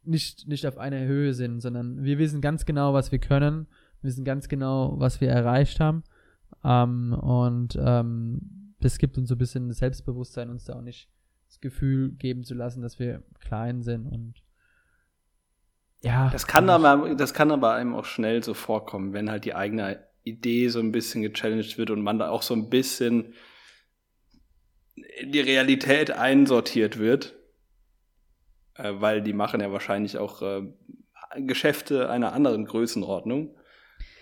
[0.02, 3.66] nicht, nicht auf einer Höhe sind, sondern wir wissen ganz genau, was wir können,
[4.00, 6.02] wir wissen ganz genau, was wir erreicht haben.
[6.64, 11.08] Ähm, und ähm, das gibt uns so ein bisschen Selbstbewusstsein, uns da auch nicht
[11.50, 14.34] das Gefühl geben zu lassen, dass wir klein sind und
[16.02, 16.30] ja.
[16.30, 20.02] Das kann aber, das kann aber einem auch schnell so vorkommen, wenn halt die eigene
[20.24, 23.34] Idee so ein bisschen gechallenged wird und man da auch so ein bisschen
[25.18, 27.34] in die Realität einsortiert wird
[28.80, 30.62] äh, weil die machen ja wahrscheinlich auch äh,
[31.36, 33.56] Geschäfte einer anderen Größenordnung.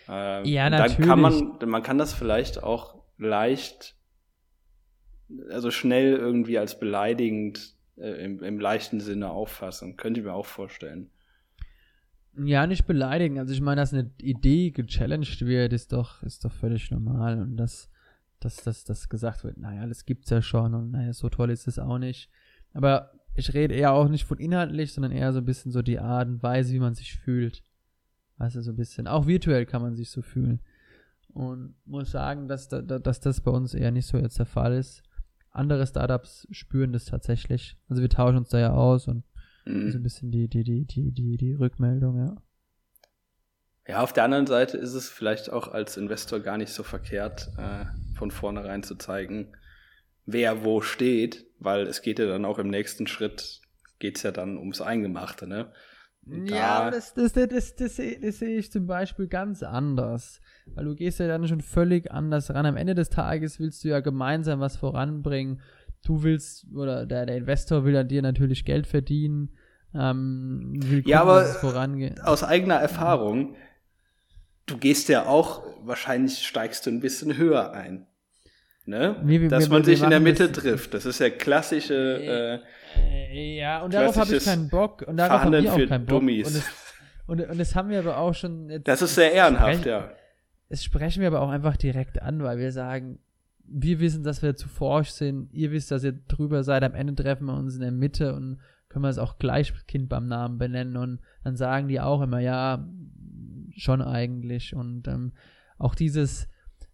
[0.09, 0.97] Äh, ja, natürlich.
[0.97, 3.97] Dann kann man, man kann das vielleicht auch leicht,
[5.51, 9.97] also schnell irgendwie als beleidigend äh, im, im leichten Sinne auffassen.
[9.97, 11.11] Könnte ich mir auch vorstellen.
[12.37, 13.39] Ja, nicht beleidigen.
[13.39, 17.41] Also ich meine, dass eine Idee gechallenged wird, ist doch, ist doch völlig normal.
[17.41, 17.91] Und dass,
[18.41, 21.67] dass, dass, dass gesagt wird, naja, das gibt's ja schon und naja, so toll ist
[21.67, 22.31] es auch nicht.
[22.73, 25.99] Aber ich rede eher auch nicht von inhaltlich, sondern eher so ein bisschen so die
[25.99, 27.63] Art und Weise, wie man sich fühlt.
[28.37, 29.09] Weißt du, so ein bisschen.
[29.09, 30.61] Auch virtuell kann man sich so fühlen.
[31.35, 35.03] Und muss sagen, dass, dass das bei uns eher nicht so jetzt der Fall ist.
[35.59, 37.77] Andere Startups spüren das tatsächlich.
[37.89, 39.25] Also wir tauschen uns da ja aus und
[39.65, 39.91] mhm.
[39.91, 42.37] so ein bisschen die, die, die, die, die, die Rückmeldung, ja.
[43.87, 47.49] Ja, auf der anderen Seite ist es vielleicht auch als Investor gar nicht so verkehrt,
[47.57, 49.57] äh, von vornherein zu zeigen,
[50.27, 53.63] wer wo steht, weil es geht ja dann auch im nächsten Schritt,
[53.99, 55.73] geht's ja dann ums Eingemachte, ne?
[56.31, 60.41] Ja, das, das, das, das, das, das sehe ich zum Beispiel ganz anders.
[60.75, 62.67] Weil du gehst ja dann schon völlig anders ran.
[62.67, 65.61] Am Ende des Tages willst du ja gemeinsam was voranbringen.
[66.05, 69.51] Du willst, oder der, der Investor will an dir natürlich Geld verdienen.
[69.95, 71.47] Ähm, will gucken, ja, aber
[72.25, 73.57] aus eigener Erfahrung,
[74.67, 78.08] du gehst ja auch, wahrscheinlich steigst du ein bisschen höher ein
[78.89, 79.17] ne?
[79.23, 80.95] Wie, dass wir, man sich in der Mitte trifft.
[80.95, 82.63] Das ist ja klassische.
[82.97, 85.03] Äh, ja, und darauf habe ich keinen Bock.
[85.07, 86.23] Und darauf haben wir auch keinen Bock.
[86.23, 86.65] Und das,
[87.27, 88.71] und, und das haben wir aber auch schon.
[88.71, 90.11] Jetzt, das ist sehr ehrenhaft, ja.
[90.71, 93.19] Das sprechen wir aber auch einfach direkt an, weil wir sagen,
[93.65, 95.53] wir wissen, dass wir zu forsch sind.
[95.53, 96.83] Ihr wisst, dass ihr drüber seid.
[96.83, 100.09] Am Ende treffen wir uns in der Mitte und können wir es auch gleich Kind
[100.09, 100.97] beim Namen benennen.
[100.97, 102.87] Und dann sagen die auch immer, ja,
[103.77, 104.75] schon eigentlich.
[104.75, 105.33] Und ähm,
[105.79, 106.49] auch dieses,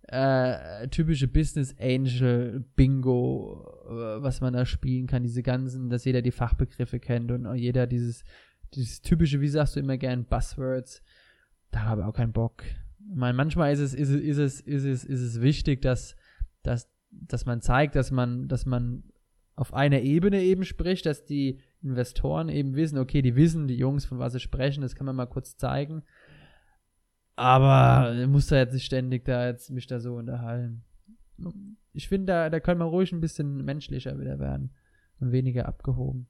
[0.09, 6.23] äh, typische Business Angel Bingo, äh, was man da spielen kann, diese ganzen, dass jeder
[6.23, 8.25] die Fachbegriffe kennt und jeder dieses,
[8.75, 11.03] dieses typische, wie sagst du immer gern, Buzzwords,
[11.71, 12.65] da habe ich auch keinen Bock.
[13.11, 16.17] Ich meine, manchmal ist es, ist es, ist es, ist es, ist es wichtig, dass,
[16.63, 19.05] dass, dass man zeigt, dass man, dass man
[19.57, 24.05] auf einer Ebene eben spricht, dass die Investoren eben wissen, okay, die wissen, die Jungs,
[24.05, 26.03] von was sie sprechen, das kann man mal kurz zeigen.
[27.37, 30.85] Aber ich muss da jetzt nicht ständig da jetzt mich da so unterhalten.
[31.93, 34.71] Ich finde, da, da können wir ruhig ein bisschen menschlicher wieder werden
[35.21, 36.29] und weniger abgehoben.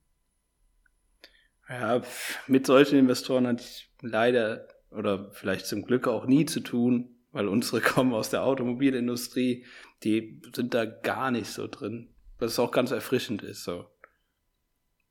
[1.68, 2.02] Ja,
[2.46, 7.48] mit solchen Investoren hatte ich leider oder vielleicht zum Glück auch nie zu tun, weil
[7.48, 9.64] unsere kommen aus der Automobilindustrie,
[10.04, 13.64] die sind da gar nicht so drin, was auch ganz erfrischend ist.
[13.64, 13.86] So.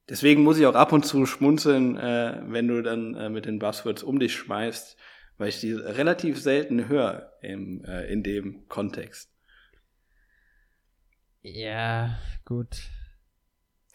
[0.09, 3.59] Deswegen muss ich auch ab und zu schmunzeln, äh, wenn du dann äh, mit den
[3.59, 4.97] Buzzwords um dich schmeißt,
[5.37, 9.31] weil ich die relativ selten höre im, äh, in dem Kontext.
[11.41, 12.89] Ja, gut.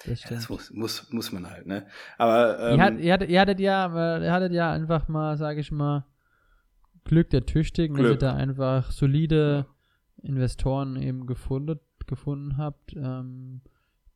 [0.04, 1.86] Das, ja, das muss, muss, muss man halt, ne?
[2.18, 5.60] Aber ähm, ihr, hat, ihr, hattet, ihr, hattet ja, ihr hattet ja einfach mal, sage
[5.60, 6.06] ich mal,
[7.04, 8.20] Glück der Tüchtigen, Glück.
[8.20, 9.66] dass ihr da einfach solide
[10.22, 13.62] Investoren eben gefunden, gefunden habt, ähm,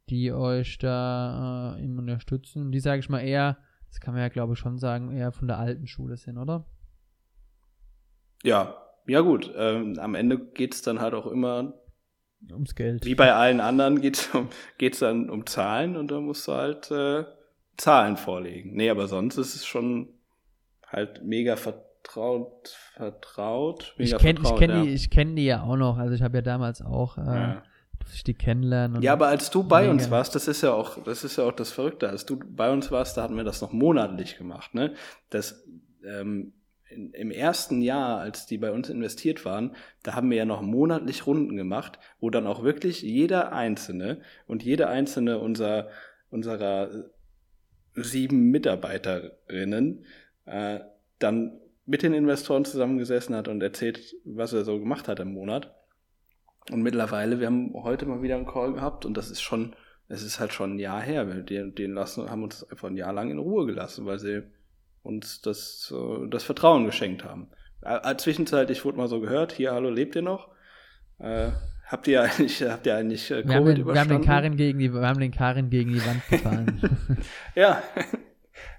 [0.08, 2.70] die euch da äh, eben unterstützen.
[2.70, 3.58] Die sage ich mal eher,
[3.88, 6.66] das kann man ja glaube ich schon sagen, eher von der alten Schule sind, oder?
[8.42, 8.76] Ja,
[9.06, 9.52] ja gut.
[9.56, 11.74] Ähm, am Ende geht es dann halt auch immer
[12.50, 13.04] ums Geld.
[13.04, 16.52] Wie bei allen anderen geht es um, geht's dann um Zahlen und da musst du
[16.52, 17.24] halt äh,
[17.76, 18.74] Zahlen vorlegen.
[18.74, 20.08] Nee, aber sonst ist es schon
[20.86, 23.94] halt mega vertraut, vertraut.
[23.96, 24.82] Mega ich kenne ich kenn ja.
[24.82, 25.98] die, ich kenn die ja auch noch.
[25.98, 27.62] Also ich habe ja damals auch äh, ja.
[28.12, 29.02] ich die kennenlernen.
[29.02, 29.92] Ja, aber als du bei mega.
[29.92, 32.08] uns warst, das ist ja auch, das ist ja auch das Verrückte.
[32.08, 34.94] Als du bei uns warst, da hatten wir das noch monatlich gemacht, ne?
[35.30, 35.64] Das
[36.04, 36.52] ähm,
[36.92, 40.62] in, im ersten Jahr, als die bei uns investiert waren, da haben wir ja noch
[40.62, 45.88] monatlich Runden gemacht, wo dann auch wirklich jeder einzelne und jede einzelne unserer,
[46.30, 46.90] unserer
[47.94, 50.04] sieben Mitarbeiterinnen
[50.46, 50.80] äh,
[51.18, 55.74] dann mit den Investoren zusammengesessen hat und erzählt, was er so gemacht hat im Monat.
[56.70, 59.74] Und mittlerweile, wir haben heute mal wieder einen Call gehabt und das ist schon,
[60.08, 61.26] es ist halt schon ein Jahr her.
[61.26, 64.44] Wir den, den lassen, haben uns einfach ein Jahr lang in Ruhe gelassen, weil sie
[65.02, 67.50] uns das, äh, das Vertrauen geschenkt haben.
[67.82, 70.48] Äh, zwischenzeitlich wurde mal so gehört, hier, hallo, lebt ihr noch?
[71.18, 71.50] Äh,
[71.86, 74.10] habt ihr eigentlich, habt ihr eigentlich äh, Covid wir haben den, überstanden?
[74.10, 76.80] Wir haben den Karin gegen die, wir haben den Karin gegen die Wand gefahren.
[77.54, 77.82] ja,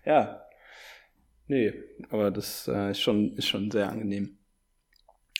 [0.06, 0.40] ja.
[1.48, 1.74] Nee,
[2.10, 4.38] aber das äh, ist schon, ist schon sehr angenehm.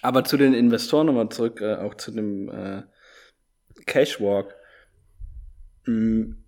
[0.02, 2.84] Aber zu den Investoren nochmal zurück, äh, auch zu dem äh,
[3.86, 4.54] Cashwalk.
[5.86, 6.43] Hm,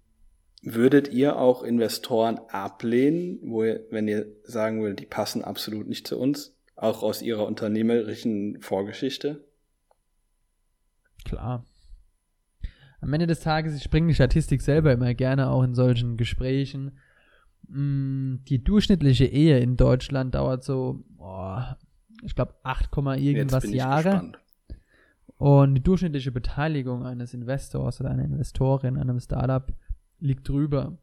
[0.68, 6.08] Würdet ihr auch Investoren ablehnen, wo ihr, wenn ihr sagen würdet, die passen absolut nicht
[6.08, 9.46] zu uns, auch aus ihrer unternehmerischen Vorgeschichte?
[11.24, 11.66] Klar.
[13.00, 16.98] Am Ende des Tages, ich bringe die Statistik selber immer gerne auch in solchen Gesprächen.
[17.68, 21.60] Mm, die durchschnittliche Ehe in Deutschland dauert so, oh,
[22.24, 24.10] ich glaube, 8, irgendwas Jahre.
[24.10, 24.40] Gespannt.
[25.38, 29.72] Und die durchschnittliche Beteiligung eines Investors oder einer Investorin, einem Startup,
[30.20, 30.98] liegt drüber.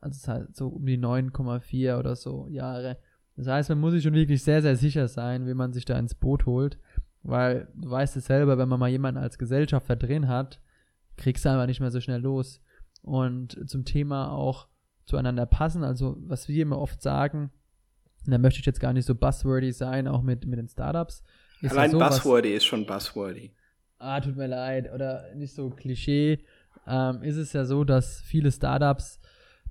[0.00, 2.98] Also es ist halt so um die 9,4 oder so Jahre.
[3.36, 5.98] Das heißt, man muss sich schon wirklich sehr, sehr sicher sein, wie man sich da
[5.98, 6.78] ins Boot holt.
[7.22, 10.60] Weil du weißt es selber, wenn man mal jemanden als Gesellschafter drin hat,
[11.16, 12.60] kriegst du einfach nicht mehr so schnell los.
[13.02, 14.68] Und zum Thema auch
[15.04, 17.50] zueinander passen, also was wir immer oft sagen,
[18.26, 21.22] da möchte ich jetzt gar nicht so buzzwordy sein, auch mit, mit den Startups.
[21.68, 23.54] Allein so, buzzwordy ist schon buzzwordy.
[23.98, 24.92] Ah, tut mir leid.
[24.92, 26.44] Oder nicht so Klischee
[26.86, 29.20] ähm, ist es ja so, dass viele Startups,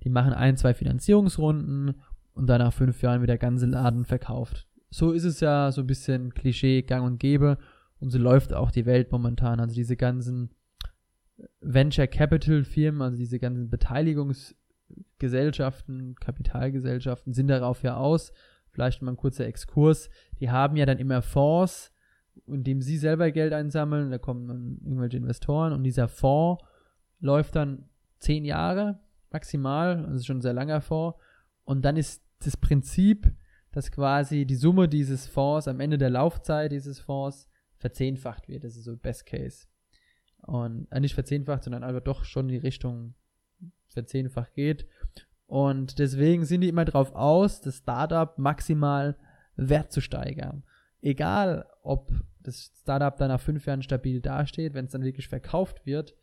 [0.04, 2.02] die machen ein, zwei Finanzierungsrunden
[2.34, 4.66] und dann nach fünf Jahren wieder ganze Laden verkauft.
[4.90, 7.58] So ist es ja so ein bisschen Klischee, gang und gäbe
[7.98, 9.60] und so läuft auch die Welt momentan.
[9.60, 10.50] Also diese ganzen
[11.60, 18.32] Venture Capital Firmen, also diese ganzen Beteiligungsgesellschaften, Kapitalgesellschaften sind darauf ja aus.
[18.70, 20.10] Vielleicht mal ein kurzer Exkurs.
[20.40, 21.92] Die haben ja dann immer Fonds,
[22.46, 24.10] in dem sie selber Geld einsammeln.
[24.10, 26.64] Da kommen dann irgendwelche Investoren und dieser Fonds
[27.22, 31.18] läuft dann zehn Jahre maximal, also schon ein sehr langer Fonds.
[31.64, 33.32] Und dann ist das Prinzip,
[33.70, 38.64] dass quasi die Summe dieses Fonds am Ende der Laufzeit dieses Fonds verzehnfacht wird.
[38.64, 39.66] Das ist so Best Case.
[40.42, 43.14] Und äh, nicht verzehnfacht, sondern einfach doch schon in die Richtung
[43.86, 44.86] verzehnfacht geht.
[45.46, 49.16] Und deswegen sind die immer drauf aus, das Startup maximal
[49.56, 50.64] Wert zu steigern.
[51.00, 55.86] Egal, ob das Startup dann nach fünf Jahren stabil dasteht, wenn es dann wirklich verkauft
[55.86, 56.14] wird,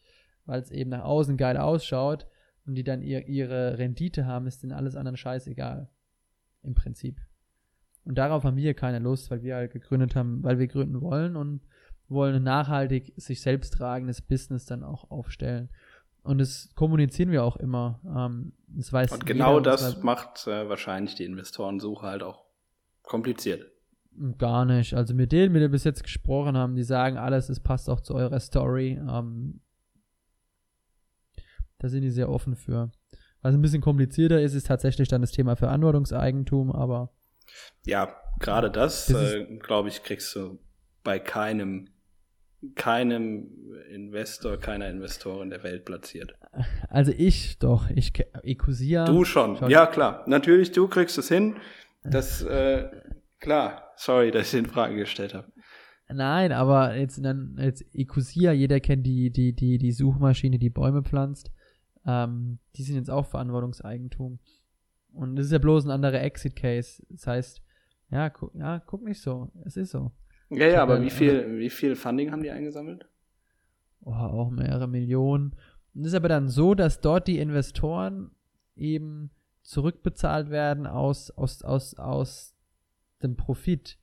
[0.45, 2.27] weil es eben nach außen geil ausschaut
[2.65, 5.89] und die dann ihr, ihre Rendite haben, ist denen alles anderen scheißegal.
[6.61, 7.21] Im Prinzip.
[8.03, 11.35] Und darauf haben wir keine Lust, weil wir halt gegründet haben, weil wir gründen wollen
[11.35, 11.61] und
[12.09, 15.69] wollen ein nachhaltig sich selbst tragendes Business dann auch aufstellen.
[16.23, 18.01] Und das kommunizieren wir auch immer.
[18.05, 22.45] Ähm, das weiß und genau jeder, das weiß, macht äh, wahrscheinlich die Investorensuche halt auch
[23.03, 23.71] kompliziert.
[24.37, 24.95] Gar nicht.
[24.95, 27.89] Also mit denen, mit denen wir bis jetzt gesprochen haben, die sagen alles, es passt
[27.89, 28.99] auch zu eurer Story.
[29.07, 29.61] Ähm,
[31.79, 32.91] da sind die sehr offen für.
[33.41, 37.13] Was ein bisschen komplizierter ist, ist tatsächlich dann das Thema Verantwortungseigentum, aber.
[37.85, 40.59] Ja, gerade das, Das äh, glaube ich, kriegst du
[41.03, 41.89] bei keinem,
[42.75, 43.49] keinem
[43.89, 46.35] Investor, keiner Investorin der Welt platziert.
[46.89, 48.11] Also ich doch, ich
[48.43, 49.05] Ecosia.
[49.05, 49.55] Du schon.
[49.55, 49.69] schon.
[49.69, 50.23] Ja, klar.
[50.27, 51.55] Natürlich, du kriegst es hin.
[52.03, 52.89] Das, äh,
[53.39, 53.93] klar.
[53.95, 55.51] Sorry, dass ich in Frage gestellt habe.
[56.11, 61.03] Nein, aber jetzt dann jetzt Ecosia, jeder kennt die die die die Suchmaschine, die Bäume
[61.03, 61.51] pflanzt.
[62.05, 64.39] Ähm, die sind jetzt auch Verantwortungseigentum.
[65.13, 67.03] Und das ist ja bloß ein anderer Exit Case.
[67.09, 67.61] Das heißt,
[68.11, 69.51] ja, gu ja, guck nicht so.
[69.65, 70.11] Es ist so.
[70.49, 73.07] Ja, ja, aber wie viel, wie viel Funding haben die eingesammelt?
[74.01, 75.55] Oh, auch mehrere Millionen.
[75.93, 78.31] Und es ist aber dann so, dass dort die Investoren
[78.75, 79.31] eben
[79.61, 82.55] zurückbezahlt werden aus, aus, aus, aus
[83.21, 83.99] dem Profit.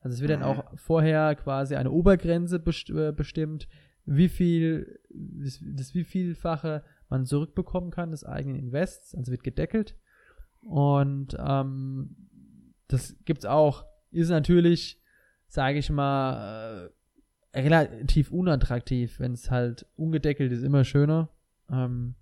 [0.00, 0.46] Also es wird dann Mhm.
[0.46, 3.68] auch vorher quasi eine Obergrenze äh, bestimmt,
[4.04, 9.96] wie viel, das, das wie vielfache man zurückbekommen kann des eigenen Invests, also wird gedeckelt.
[10.62, 12.16] Und ähm,
[12.88, 13.84] das gibt's auch.
[14.10, 15.00] Ist natürlich,
[15.48, 16.90] sage ich mal,
[17.54, 21.28] äh, relativ unattraktiv, wenn es halt ungedeckelt ist, immer schöner.
[21.70, 22.14] Ähm,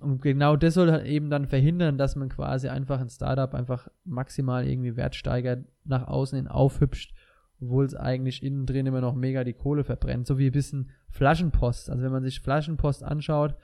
[0.00, 3.88] und genau das soll halt eben dann verhindern, dass man quasi einfach ein Startup einfach
[4.04, 7.14] maximal irgendwie Wert steigert, nach außen hin aufhübscht,
[7.60, 10.26] obwohl es eigentlich innen drin immer noch mega die Kohle verbrennt.
[10.26, 11.88] So wie ein bisschen Flaschenpost.
[11.88, 13.56] Also wenn man sich Flaschenpost anschaut,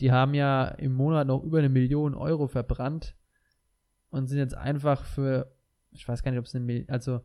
[0.00, 3.14] die haben ja im Monat noch über eine Million Euro verbrannt
[4.10, 5.52] und sind jetzt einfach für,
[5.92, 7.20] ich weiß gar nicht, ob es eine Mil also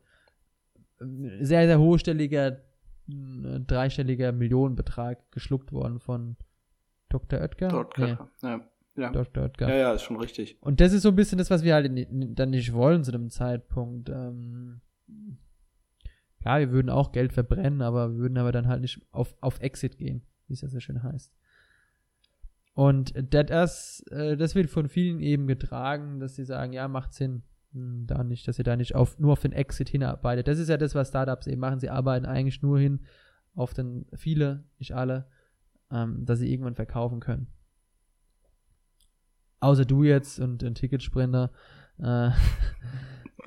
[1.00, 6.36] äh, sehr, sehr hochstelliger, äh, dreistelliger Millionenbetrag geschluckt worden von
[7.10, 7.40] Dr.
[7.40, 7.70] Oetker.
[7.70, 8.62] Dort, Nee, ja.
[8.98, 9.12] Ja.
[9.12, 9.44] Dr.
[9.44, 9.68] Oetker.
[9.68, 10.58] ja, ja, ist schon richtig.
[10.62, 13.12] Und das ist so ein bisschen das, was wir halt in, dann nicht wollen zu
[13.12, 14.10] dem Zeitpunkt.
[14.10, 14.82] Ähm,
[16.46, 19.60] ja, wir würden auch Geld verbrennen, aber wir würden aber dann halt nicht auf, auf
[19.60, 21.34] Exit gehen, wie es ja so schön heißt.
[22.76, 27.44] Und das, äh, das wird von vielen eben getragen, dass sie sagen, ja, macht Sinn,
[27.72, 30.50] hm, da nicht, dass ihr da nicht auf, nur auf den Exit hinarbeitet.
[30.50, 31.80] Das ist ja das, was Startups eben machen.
[31.80, 33.06] Sie arbeiten eigentlich nur hin
[33.56, 35.26] auf den, viele, nicht alle,
[35.90, 37.48] ähm, dass sie irgendwann verkaufen können.
[39.62, 41.52] Außer du jetzt und ein Ticketsprinter.
[41.98, 42.32] Äh,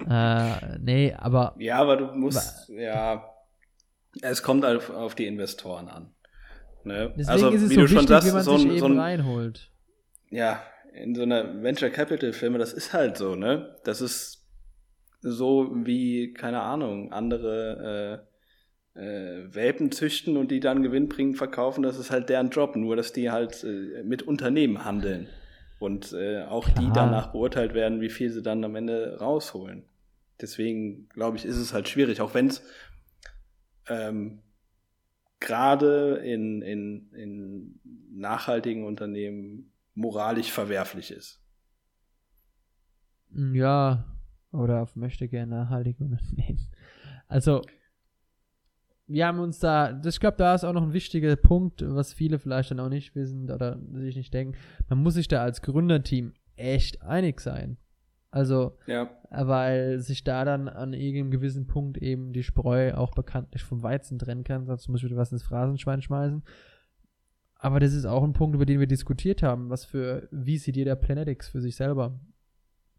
[0.08, 3.30] äh, nee, aber Ja, aber du musst, ja,
[4.22, 6.14] es kommt auf, auf die Investoren an.
[6.88, 7.14] Ne?
[7.16, 8.70] deswegen also, ist es wie so du schon wichtig, sagst, wie man so sich ein,
[8.70, 9.70] eben so ein, reinholt.
[10.30, 13.76] ja, in so einer Venture Capital Firma, das ist halt so, ne?
[13.84, 14.44] Das ist
[15.20, 18.24] so wie, keine Ahnung, andere
[18.96, 22.96] äh, äh, Welpen züchten und die dann gewinnbringend verkaufen, das ist halt deren Job, nur
[22.96, 25.28] dass die halt äh, mit Unternehmen handeln
[25.78, 26.92] und äh, auch die Klar.
[26.92, 29.84] danach beurteilt werden, wie viel sie dann am Ende rausholen.
[30.40, 32.62] Deswegen glaube ich, ist es halt schwierig, auch wenn es
[33.88, 34.40] ähm,
[35.40, 41.40] gerade in, in, in nachhaltigen Unternehmen moralisch verwerflich ist.
[43.30, 44.04] Ja,
[44.52, 46.68] oder auf möchte gerne nachhaltige Unternehmen.
[47.28, 47.62] Also,
[49.06, 52.12] wir haben uns da, das- ich glaube, da ist auch noch ein wichtiger Punkt, was
[52.12, 54.56] viele vielleicht dann auch nicht wissen oder sich nicht denken.
[54.88, 57.78] Man muss sich da als Gründerteam echt einig sein.
[58.30, 63.62] Also, Ja, weil sich da dann an irgendeinem gewissen Punkt eben die Spreu auch bekanntlich
[63.62, 66.42] vom Weizen trennen kann, sonst muss ich wieder was ins Phrasenschwein schmeißen.
[67.54, 69.70] Aber das ist auch ein Punkt, über den wir diskutiert haben.
[69.70, 72.20] Was für, wie sieht jeder Planetics für sich selber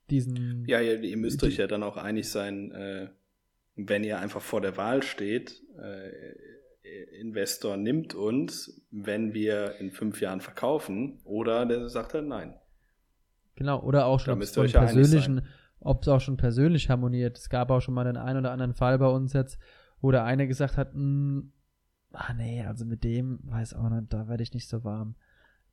[0.10, 0.66] diesen.
[0.68, 3.08] ja ihr, ihr müsst Die- euch ja dann auch einig sein, äh,
[3.76, 10.20] wenn ihr einfach vor der Wahl steht, äh, Investor nimmt uns, wenn wir in fünf
[10.22, 12.56] Jahren verkaufen, oder der sagt halt nein.
[13.60, 15.42] Genau, oder auch schon ja einig persönlichen,
[15.82, 17.38] ob es auch schon persönlich harmoniert.
[17.38, 19.60] Es gab auch schon mal den einen oder anderen Fall bei uns jetzt,
[20.00, 21.52] wo der eine gesagt hat, "Mm,
[22.14, 25.16] ah nee, also mit dem, weiß auch nicht, da werde ich nicht so warm.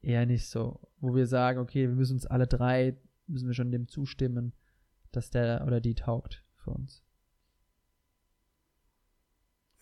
[0.02, 0.80] Eher nicht so.
[0.98, 2.96] Wo wir sagen, okay, wir müssen uns alle drei,
[3.28, 4.52] müssen wir schon dem zustimmen,
[5.12, 7.04] dass der oder die taugt für uns.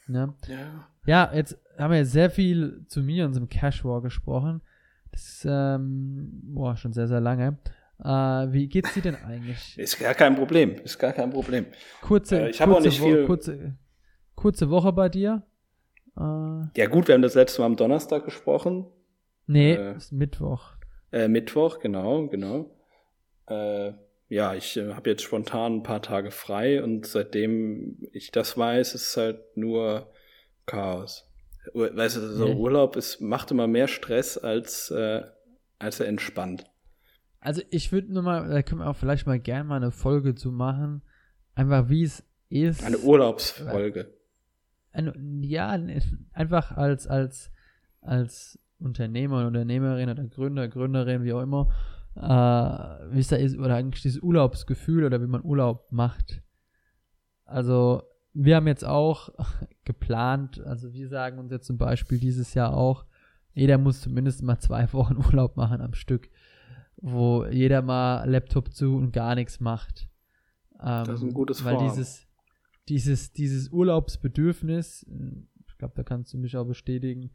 [0.07, 0.35] Ne?
[0.47, 0.89] Ja.
[1.07, 4.61] Ja, jetzt haben wir sehr viel zu mir, unserem Cash War gesprochen.
[5.11, 7.57] Das ist, ähm, boah, schon sehr, sehr lange.
[8.05, 8.09] Äh,
[8.53, 9.79] wie geht's dir denn eigentlich?
[9.79, 10.75] Ist gar kein Problem.
[10.85, 11.67] Ist gar kein Problem.
[12.03, 13.79] Kurze, Äh, ich habe auch kurze nicht Wo- viel- Kurze,
[14.35, 15.43] kurze Woche bei dir?
[16.17, 16.21] Äh,
[16.77, 18.87] Ja gut, wir haben das letzte Mal am Donnerstag gesprochen.
[19.47, 19.97] nee, Äh.
[19.97, 20.73] ist Mittwoch.
[21.13, 22.71] Äh, Mittwoch, genau, genau.
[23.49, 23.93] Äh,
[24.29, 29.09] ja, ich habe jetzt spontan ein paar Tage frei und seitdem ich das weiß, ist
[29.11, 30.11] es halt nur
[30.67, 31.31] Chaos.
[31.73, 32.55] Weißt du, so Ja.
[32.55, 34.93] Urlaub ist, macht immer mehr Stress, als,
[35.79, 36.65] als er entspannt.
[37.45, 40.35] Also ich würde nur mal, da können wir auch vielleicht mal gerne mal eine Folge
[40.35, 41.03] zu machen.
[41.55, 42.83] Einfach wie es ist.
[42.83, 44.11] Eine Urlaubsfolge.
[44.93, 45.79] ein, ja,
[46.33, 47.53] einfach als, als,
[48.01, 51.69] als Unternehmer und Unternehmerin oder Gründer, Gründerin, wie auch immer,
[52.17, 56.43] äh, wie es da ist, oder eigentlich dieses Urlaubsgefühl oder wie man Urlaub macht.
[57.45, 59.29] Also wir haben jetzt auch
[59.85, 63.05] geplant, also wir sagen uns jetzt zum Beispiel dieses Jahr auch,
[63.53, 66.31] jeder muss zumindest mal zwei Wochen Urlaub machen am Stück,
[67.07, 70.09] wo jeder mal Laptop zu und gar nichts macht.
[70.81, 72.27] Ähm, das ist ein gutes Weil dieses,
[72.89, 75.07] dieses, dieses Urlaubsbedürfnis,
[75.67, 77.31] ich glaube, da kannst du mich auch bestätigen,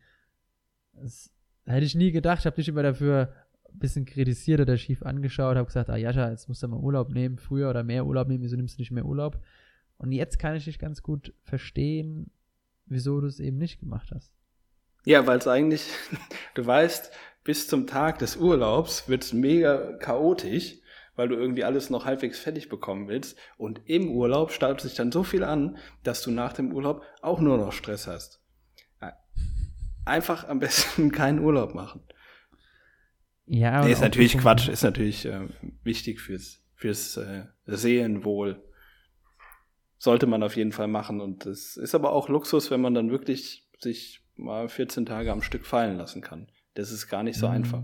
[0.94, 1.32] das
[1.66, 3.32] hätte ich nie gedacht, ich habe dich immer dafür
[3.72, 7.12] ein bisschen kritisiert oder schief angeschaut, habe gesagt, ah Jascha, jetzt musst du mal Urlaub
[7.12, 9.40] nehmen, früher oder mehr Urlaub nehmen, wieso nimmst du nicht mehr Urlaub?
[9.98, 12.32] Und jetzt kann ich dich ganz gut verstehen,
[12.88, 14.34] wieso du es eben nicht gemacht hast.
[15.06, 15.90] Ja, weil es eigentlich,
[16.56, 17.12] du weißt,
[17.44, 20.76] bis zum Tag des Urlaubs wird es mega chaotisch,
[21.16, 23.38] weil du irgendwie alles noch halbwegs fertig bekommen willst.
[23.58, 27.40] Und im Urlaub staut sich dann so viel an, dass du nach dem Urlaub auch
[27.40, 28.42] nur noch Stress hast.
[30.06, 32.04] Einfach am besten keinen Urlaub machen.
[33.46, 35.48] Ja, nee, ist natürlich Quatsch, ist natürlich äh,
[35.84, 38.64] wichtig fürs, fürs äh, Seelenwohl.
[39.98, 41.20] Sollte man auf jeden Fall machen.
[41.20, 45.42] Und es ist aber auch Luxus, wenn man dann wirklich sich mal 14 Tage am
[45.42, 46.48] Stück fallen lassen kann.
[46.74, 47.54] Das ist gar nicht so mhm.
[47.54, 47.84] einfach.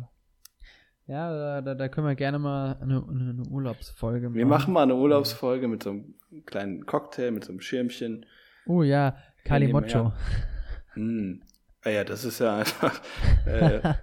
[1.08, 4.38] Ja, da, da können wir gerne mal eine, eine Urlaubsfolge machen.
[4.38, 8.26] Wir machen mal eine Urlaubsfolge mit so einem kleinen Cocktail, mit so einem Schirmchen.
[8.66, 10.14] Oh ja, Kalimocho.
[10.94, 11.44] Hm.
[11.84, 13.00] Ah ja, das ist ja einfach
[13.46, 13.94] äh,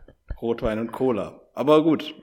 [0.40, 1.40] Rotwein und Cola.
[1.54, 2.14] Aber gut.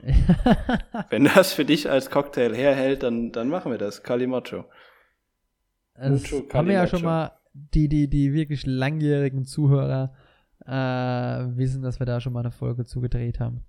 [1.10, 4.02] Wenn das für dich als Cocktail herhält, dann, dann machen wir das.
[4.02, 4.64] Kalimocho.
[5.94, 10.14] Das haben wir ja schon mal die, die, die wirklich langjährigen Zuhörer
[10.66, 13.64] äh, wissen, dass wir da schon mal eine Folge zugedreht haben.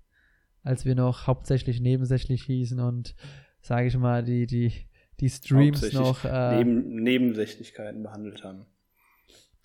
[0.62, 3.16] Als wir noch hauptsächlich nebensächlich hießen und,
[3.60, 4.72] sage ich mal, die, die,
[5.20, 6.24] die Streams noch.
[6.24, 8.66] Äh, Neben, Nebensächlichkeiten behandelt haben.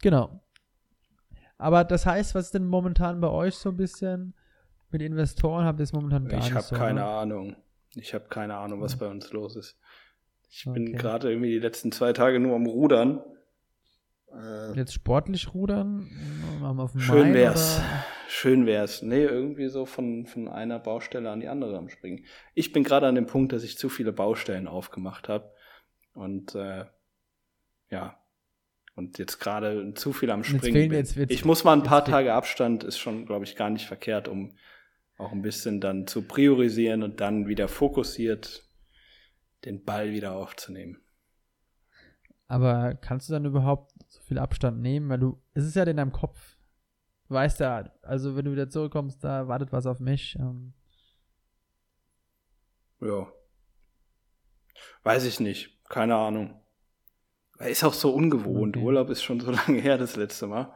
[0.01, 0.41] Genau.
[1.57, 4.33] Aber das heißt, was ist denn momentan bei euch so ein bisschen
[4.91, 5.65] mit Investoren?
[5.65, 6.75] Habt ihr es momentan gar ich nicht so?
[6.75, 7.19] Ich habe keine oder?
[7.19, 7.55] Ahnung.
[7.95, 9.79] Ich habe keine Ahnung, was bei uns los ist.
[10.49, 10.79] Ich okay.
[10.79, 13.21] bin gerade irgendwie die letzten zwei Tage nur am Rudern
[14.75, 16.09] Jetzt sportlich rudern?
[16.97, 17.77] Schön Main, wär's.
[17.77, 18.05] Oder?
[18.27, 19.01] Schön wär's.
[19.01, 22.25] Nee, irgendwie so von, von einer Baustelle an die andere am Springen.
[22.53, 25.51] Ich bin gerade an dem Punkt, dass ich zu viele Baustellen aufgemacht habe.
[26.13, 26.85] Und äh,
[27.89, 28.21] ja.
[28.95, 30.91] Und jetzt gerade zu viel am Springen.
[30.91, 33.85] Jetzt jetzt, ich muss mal ein paar Tage Abstand, ist schon, glaube ich, gar nicht
[33.85, 34.57] verkehrt, um
[35.17, 38.67] auch ein bisschen dann zu priorisieren und dann wieder fokussiert
[39.65, 41.01] den Ball wieder aufzunehmen.
[42.47, 45.09] Aber kannst du dann überhaupt so viel Abstand nehmen?
[45.09, 46.57] Weil du, es ist ja in deinem Kopf.
[47.27, 50.37] Du weißt ja, also wenn du wieder zurückkommst, da wartet was auf mich.
[50.39, 50.73] Ähm.
[53.01, 53.27] Ja.
[55.03, 55.77] Weiß ich nicht.
[55.89, 56.61] Keine Ahnung.
[57.59, 58.77] Ist auch so ungewohnt.
[58.77, 58.85] Okay.
[58.85, 60.73] Urlaub ist schon so lange her, das letzte Mal.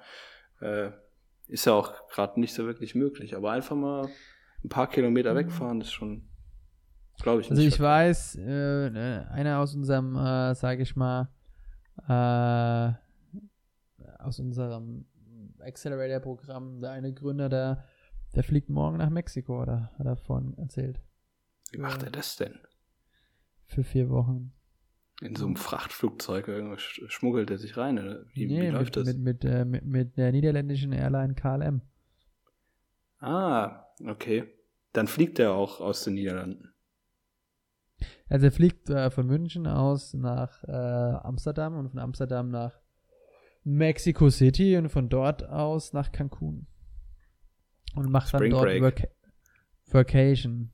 [0.59, 0.91] Äh,
[1.47, 3.35] ist ja auch gerade nicht so wirklich möglich.
[3.35, 4.09] Aber einfach mal
[4.63, 5.37] ein paar Kilometer mhm.
[5.37, 6.27] wegfahren ist schon,
[7.21, 7.57] glaube ich, nicht.
[7.57, 11.29] Also ich weiß, äh, ne, einer aus unserem, äh, sage ich mal,
[12.07, 12.93] äh,
[14.19, 15.05] aus unserem
[15.59, 17.85] Accelerator-Programm, der eine Gründer, der,
[18.35, 21.01] der fliegt morgen nach Mexiko, oder hat er vorhin erzählt.
[21.71, 22.59] Wie macht er das denn?
[23.65, 24.53] Für vier Wochen.
[25.21, 26.49] In so einem Frachtflugzeug
[26.79, 28.25] schmuggelt er sich rein, oder?
[28.33, 29.15] Wie, nee, wie läuft mit, das?
[29.15, 31.81] Mit, mit, äh, mit, mit der niederländischen Airline KLM.
[33.19, 34.51] Ah, okay.
[34.93, 36.73] Dann fliegt er auch aus den Niederlanden.
[38.29, 42.73] Also er fliegt äh, von München aus nach äh, Amsterdam und von Amsterdam nach
[43.63, 46.67] Mexico City und von dort aus nach Cancun.
[47.95, 48.81] Und macht Spring dann dort Break.
[48.81, 49.09] Vac
[49.87, 50.71] Vacation.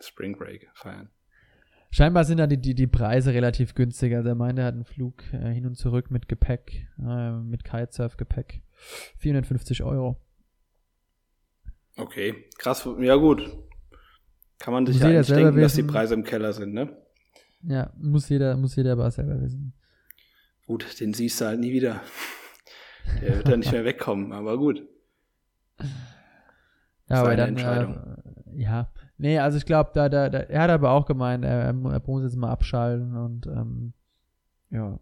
[0.00, 1.10] Spring Break feiern.
[1.90, 4.18] Scheinbar sind da die, die, die Preise relativ günstiger.
[4.18, 7.64] Also er meinte, er hat einen Flug äh, hin und zurück mit Gepäck, äh, mit
[7.64, 8.62] Kitesurf-Gepäck.
[9.18, 10.16] 450 Euro.
[11.96, 12.88] Okay, krass.
[13.00, 13.42] Ja gut,
[14.62, 15.60] kann man sich ja eigentlich denken, wissen.
[15.60, 16.96] dass die Preise im Keller sind, ne?
[17.62, 19.72] Ja, muss jeder, muss jeder aber selber wissen.
[20.66, 22.00] Gut, den siehst du halt nie wieder.
[23.20, 24.86] Der wird dann nicht mehr wegkommen, aber gut.
[27.08, 27.88] Ja, aber dann, äh,
[28.54, 28.92] ja.
[29.18, 32.22] Nee, also ich glaube, da, da, da, er hat aber auch gemeint, er, er muss
[32.22, 33.92] jetzt mal abschalten und, ähm,
[34.70, 35.00] ja,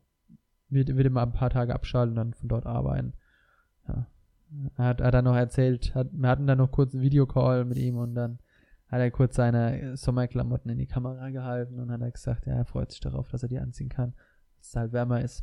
[0.71, 3.13] wird, wird immer ein paar Tage abschalten und dann von dort arbeiten.
[3.87, 4.07] Ja.
[4.79, 7.77] Er hat, hat dann noch erzählt, hat, wir hatten dann noch kurz einen Videocall mit
[7.77, 8.39] ihm und dann
[8.91, 12.65] hat er kurz seine Sommerklamotten in die Kamera gehalten und hat er gesagt, ja, er
[12.65, 14.15] freut sich darauf, dass er die anziehen kann,
[14.59, 15.43] dass es halt wärmer ist.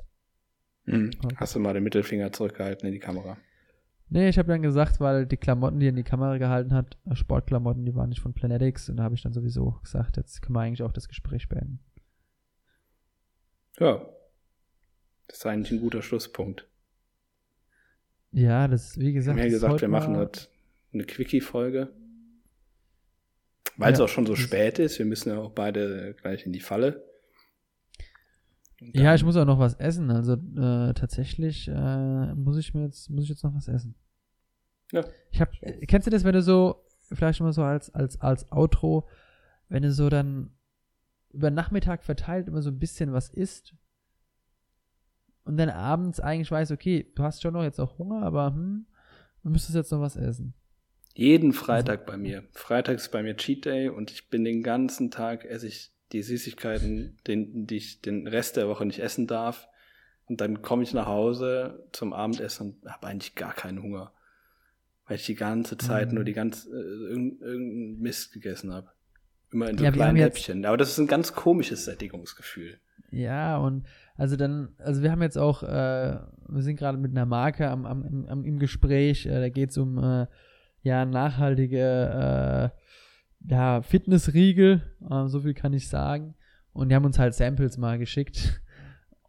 [0.86, 1.12] Mhm.
[1.38, 3.38] Hast du mal den Mittelfinger zurückgehalten in die Kamera?
[4.10, 6.98] Nee, ich habe dann gesagt, weil die Klamotten, die er in die Kamera gehalten hat,
[7.10, 10.42] äh, Sportklamotten, die waren nicht von Planetics und da habe ich dann sowieso gesagt, jetzt
[10.42, 11.80] können wir eigentlich auch das Gespräch beenden.
[13.80, 14.06] Ja.
[15.28, 16.68] Das ist eigentlich ein guter Schlusspunkt.
[18.32, 19.38] Ja, das ist, wie gesagt.
[19.38, 20.48] Wir haben ja gesagt, wir machen heute
[20.94, 21.90] eine Quickie-Folge.
[23.78, 26.60] Weil es auch schon so spät ist, wir müssen ja auch beide gleich in die
[26.60, 27.04] Falle.
[28.80, 30.12] Ja, ich muss auch noch was essen.
[30.12, 33.96] Also äh, tatsächlich äh, muss ich mir jetzt muss ich jetzt noch was essen.
[34.92, 35.04] Ja.
[35.32, 35.52] Ich hab,
[35.88, 39.08] kennst du das, wenn du so vielleicht mal so als als als Outro,
[39.70, 40.52] wenn du so dann
[41.32, 43.76] über Nachmittag verteilt immer so ein bisschen was isst
[45.44, 48.88] und dann abends eigentlich weißt, okay, du hast schon noch jetzt auch Hunger, aber hm,
[49.44, 50.54] du müsstest jetzt noch was essen.
[51.18, 52.44] Jeden Freitag bei mir.
[52.52, 56.22] Freitag ist bei mir Cheat Day und ich bin den ganzen Tag esse ich die
[56.22, 59.68] Süßigkeiten, den, die ich den Rest der Woche nicht essen darf.
[60.28, 64.12] Und dann komme ich nach Hause zum Abendessen und habe eigentlich gar keinen Hunger.
[65.08, 66.16] Weil ich die ganze Zeit Mhm.
[66.16, 66.74] nur die ganze, äh,
[67.10, 68.90] irgendeinen irgendein Mist gegessen habe.
[69.52, 70.66] Immer in so Ja, kleinen Häppchen.
[70.66, 72.78] Aber das ist ein ganz komisches Sättigungsgefühl.
[73.10, 73.86] Ja, und
[74.18, 75.68] also dann, also wir haben jetzt auch, äh,
[76.50, 79.72] wir sind gerade mit einer Marke am, am, im- am, im Gespräch, äh, da geht
[79.72, 80.28] es um äh,
[80.88, 82.72] ja, nachhaltige
[83.44, 86.36] äh, ja, Fitnessriegel, äh, so viel kann ich sagen.
[86.74, 88.62] Und die haben uns halt Samples mal geschickt.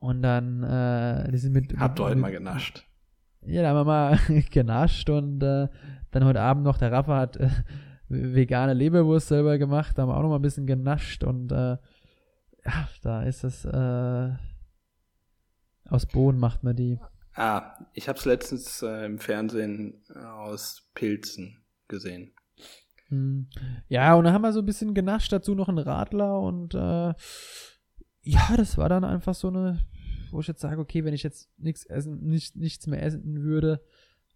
[0.01, 1.77] Und dann, äh, die sind mit.
[1.77, 2.87] Habt ihr heute mal genascht.
[3.45, 4.19] Ja, da haben wir mal
[4.51, 5.69] genascht und äh,
[6.11, 7.49] dann heute Abend noch, der Rafa hat äh,
[8.09, 11.77] vegane Leberwurst selber gemacht, da haben wir auch noch mal ein bisschen genascht und äh,
[12.65, 14.31] ja, da ist es äh,
[15.89, 16.99] aus Bohnen macht man die.
[17.39, 22.33] Ah, ich habe es letztens äh, im Fernsehen äh, aus Pilzen gesehen.
[23.11, 23.47] Hm.
[23.87, 27.15] Ja, und dann haben wir so ein bisschen genascht, dazu noch einen Radler und äh,
[28.23, 29.87] ja, das war dann einfach so eine,
[30.33, 33.85] wo ich jetzt sage, okay, wenn ich jetzt nichts essen, nicht, nichts mehr essen würde,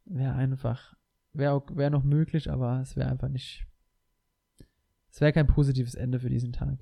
[0.05, 0.95] wäre einfach,
[1.33, 3.67] wäre wär noch möglich, aber es wäre einfach nicht,
[5.11, 6.79] es wäre kein positives Ende für diesen Tag.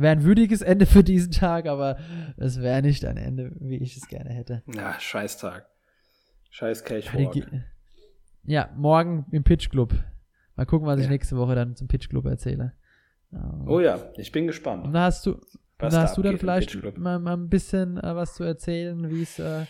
[0.00, 1.98] Wäre ein würdiges Ende für diesen Tag, aber
[2.36, 4.62] es wäre nicht ein Ende, wie ich es gerne hätte.
[4.74, 5.66] Ja, Scheißtag.
[6.50, 7.32] Scheiß Ja, die Cashwalk.
[7.34, 7.60] Ge-
[8.44, 9.92] Ja, morgen im Pitch Club.
[10.56, 11.10] Mal gucken, was ich Ja.
[11.10, 12.72] nächste Woche dann zum Pitch Club erzähle.
[13.30, 13.64] Ja.
[13.66, 14.94] Oh ja, ich bin Und gespannt.
[14.94, 15.38] da hast du,
[15.78, 19.22] Was da hast du dann vielleicht mal, mal ein bisschen äh, was zu erzählen, wie
[19.22, 19.66] es äh,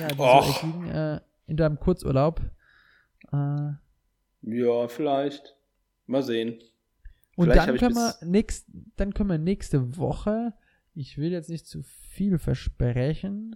[0.00, 2.40] ja, so erging, äh, in deinem Kurzurlaub.
[3.32, 3.72] Äh,
[4.42, 5.56] Ja, vielleicht.
[6.06, 6.58] Mal sehen.
[7.38, 8.66] Und Vielleicht dann können, wir nächst,
[8.96, 10.54] dann können wir nächste Woche,
[10.92, 13.54] ich will jetzt nicht zu viel versprechen,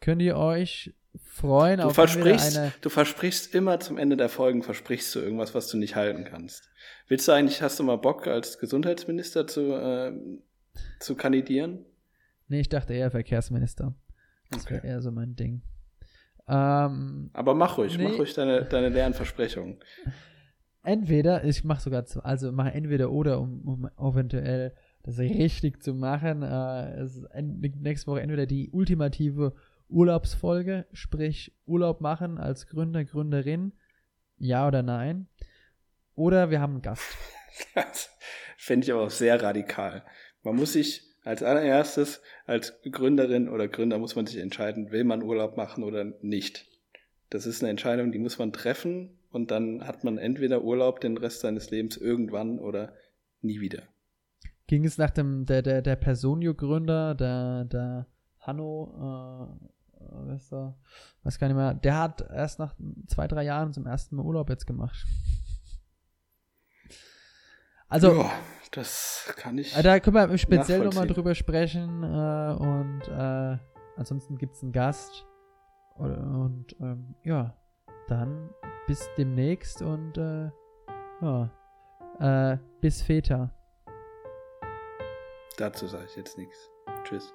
[0.00, 4.62] könnt ihr euch freuen Du auf versprichst, eine du versprichst immer zum Ende der Folgen,
[4.62, 6.70] versprichst du irgendwas, was du nicht halten kannst.
[7.06, 10.12] Willst du eigentlich, hast du mal Bock, als Gesundheitsminister zu, äh,
[10.98, 11.84] zu kandidieren?
[12.48, 13.94] Nee, ich dachte eher Verkehrsminister.
[14.50, 14.88] Das wäre Okay.
[14.88, 15.60] eher so mein Ding.
[16.48, 18.04] Ähm, Aber mach ruhig, Nee.
[18.04, 19.78] mach ruhig deine, deine leeren Versprechungen.
[20.84, 26.42] entweder, ich mache sogar, also mache entweder oder, um, um eventuell das richtig zu machen.
[26.42, 27.26] Äh, es ist
[27.80, 29.54] nächste Woche entweder die ultimative
[29.88, 33.72] Urlaubsfolge, sprich Urlaub machen als Gründer, Gründerin,
[34.38, 35.28] ja oder nein.
[36.14, 37.04] Oder wir haben einen Gast.
[37.76, 38.10] Das
[38.56, 40.04] fände ich aber auch sehr radikal.
[40.42, 45.22] Man muss sich als allererstes, als Gründerin oder Gründer muss man sich entscheiden, will man
[45.22, 46.66] Urlaub machen oder nicht.
[47.30, 51.16] Das ist eine Entscheidung, die muss man treffen und dann hat man entweder Urlaub den
[51.18, 52.92] Rest seines Lebens irgendwann oder
[53.40, 53.82] nie wieder.
[54.66, 58.06] Ging es nach dem, der, der, der Personio-Gründer, der, der
[58.40, 60.76] Hanno, äh, wer ist der?
[61.22, 62.74] weiß gar nicht mehr, der hat erst nach
[63.06, 65.04] zwei, drei Jahren zum ersten Mal Urlaub jetzt gemacht.
[67.88, 68.30] Also, ja,
[68.72, 69.76] das kann ich.
[69.76, 73.58] äh, da können wir speziell nochmal drüber sprechen äh, und äh,
[73.96, 75.26] ansonsten gibt es einen Gast.
[75.96, 77.56] Oder- Und ähm, ja,
[78.08, 78.50] dann
[78.86, 80.50] bis demnächst und äh,
[81.20, 81.50] ja,
[82.18, 83.50] äh, bis Väter.
[85.56, 86.70] Dazu sage ich jetzt nichts.
[87.04, 87.32] Tschüss.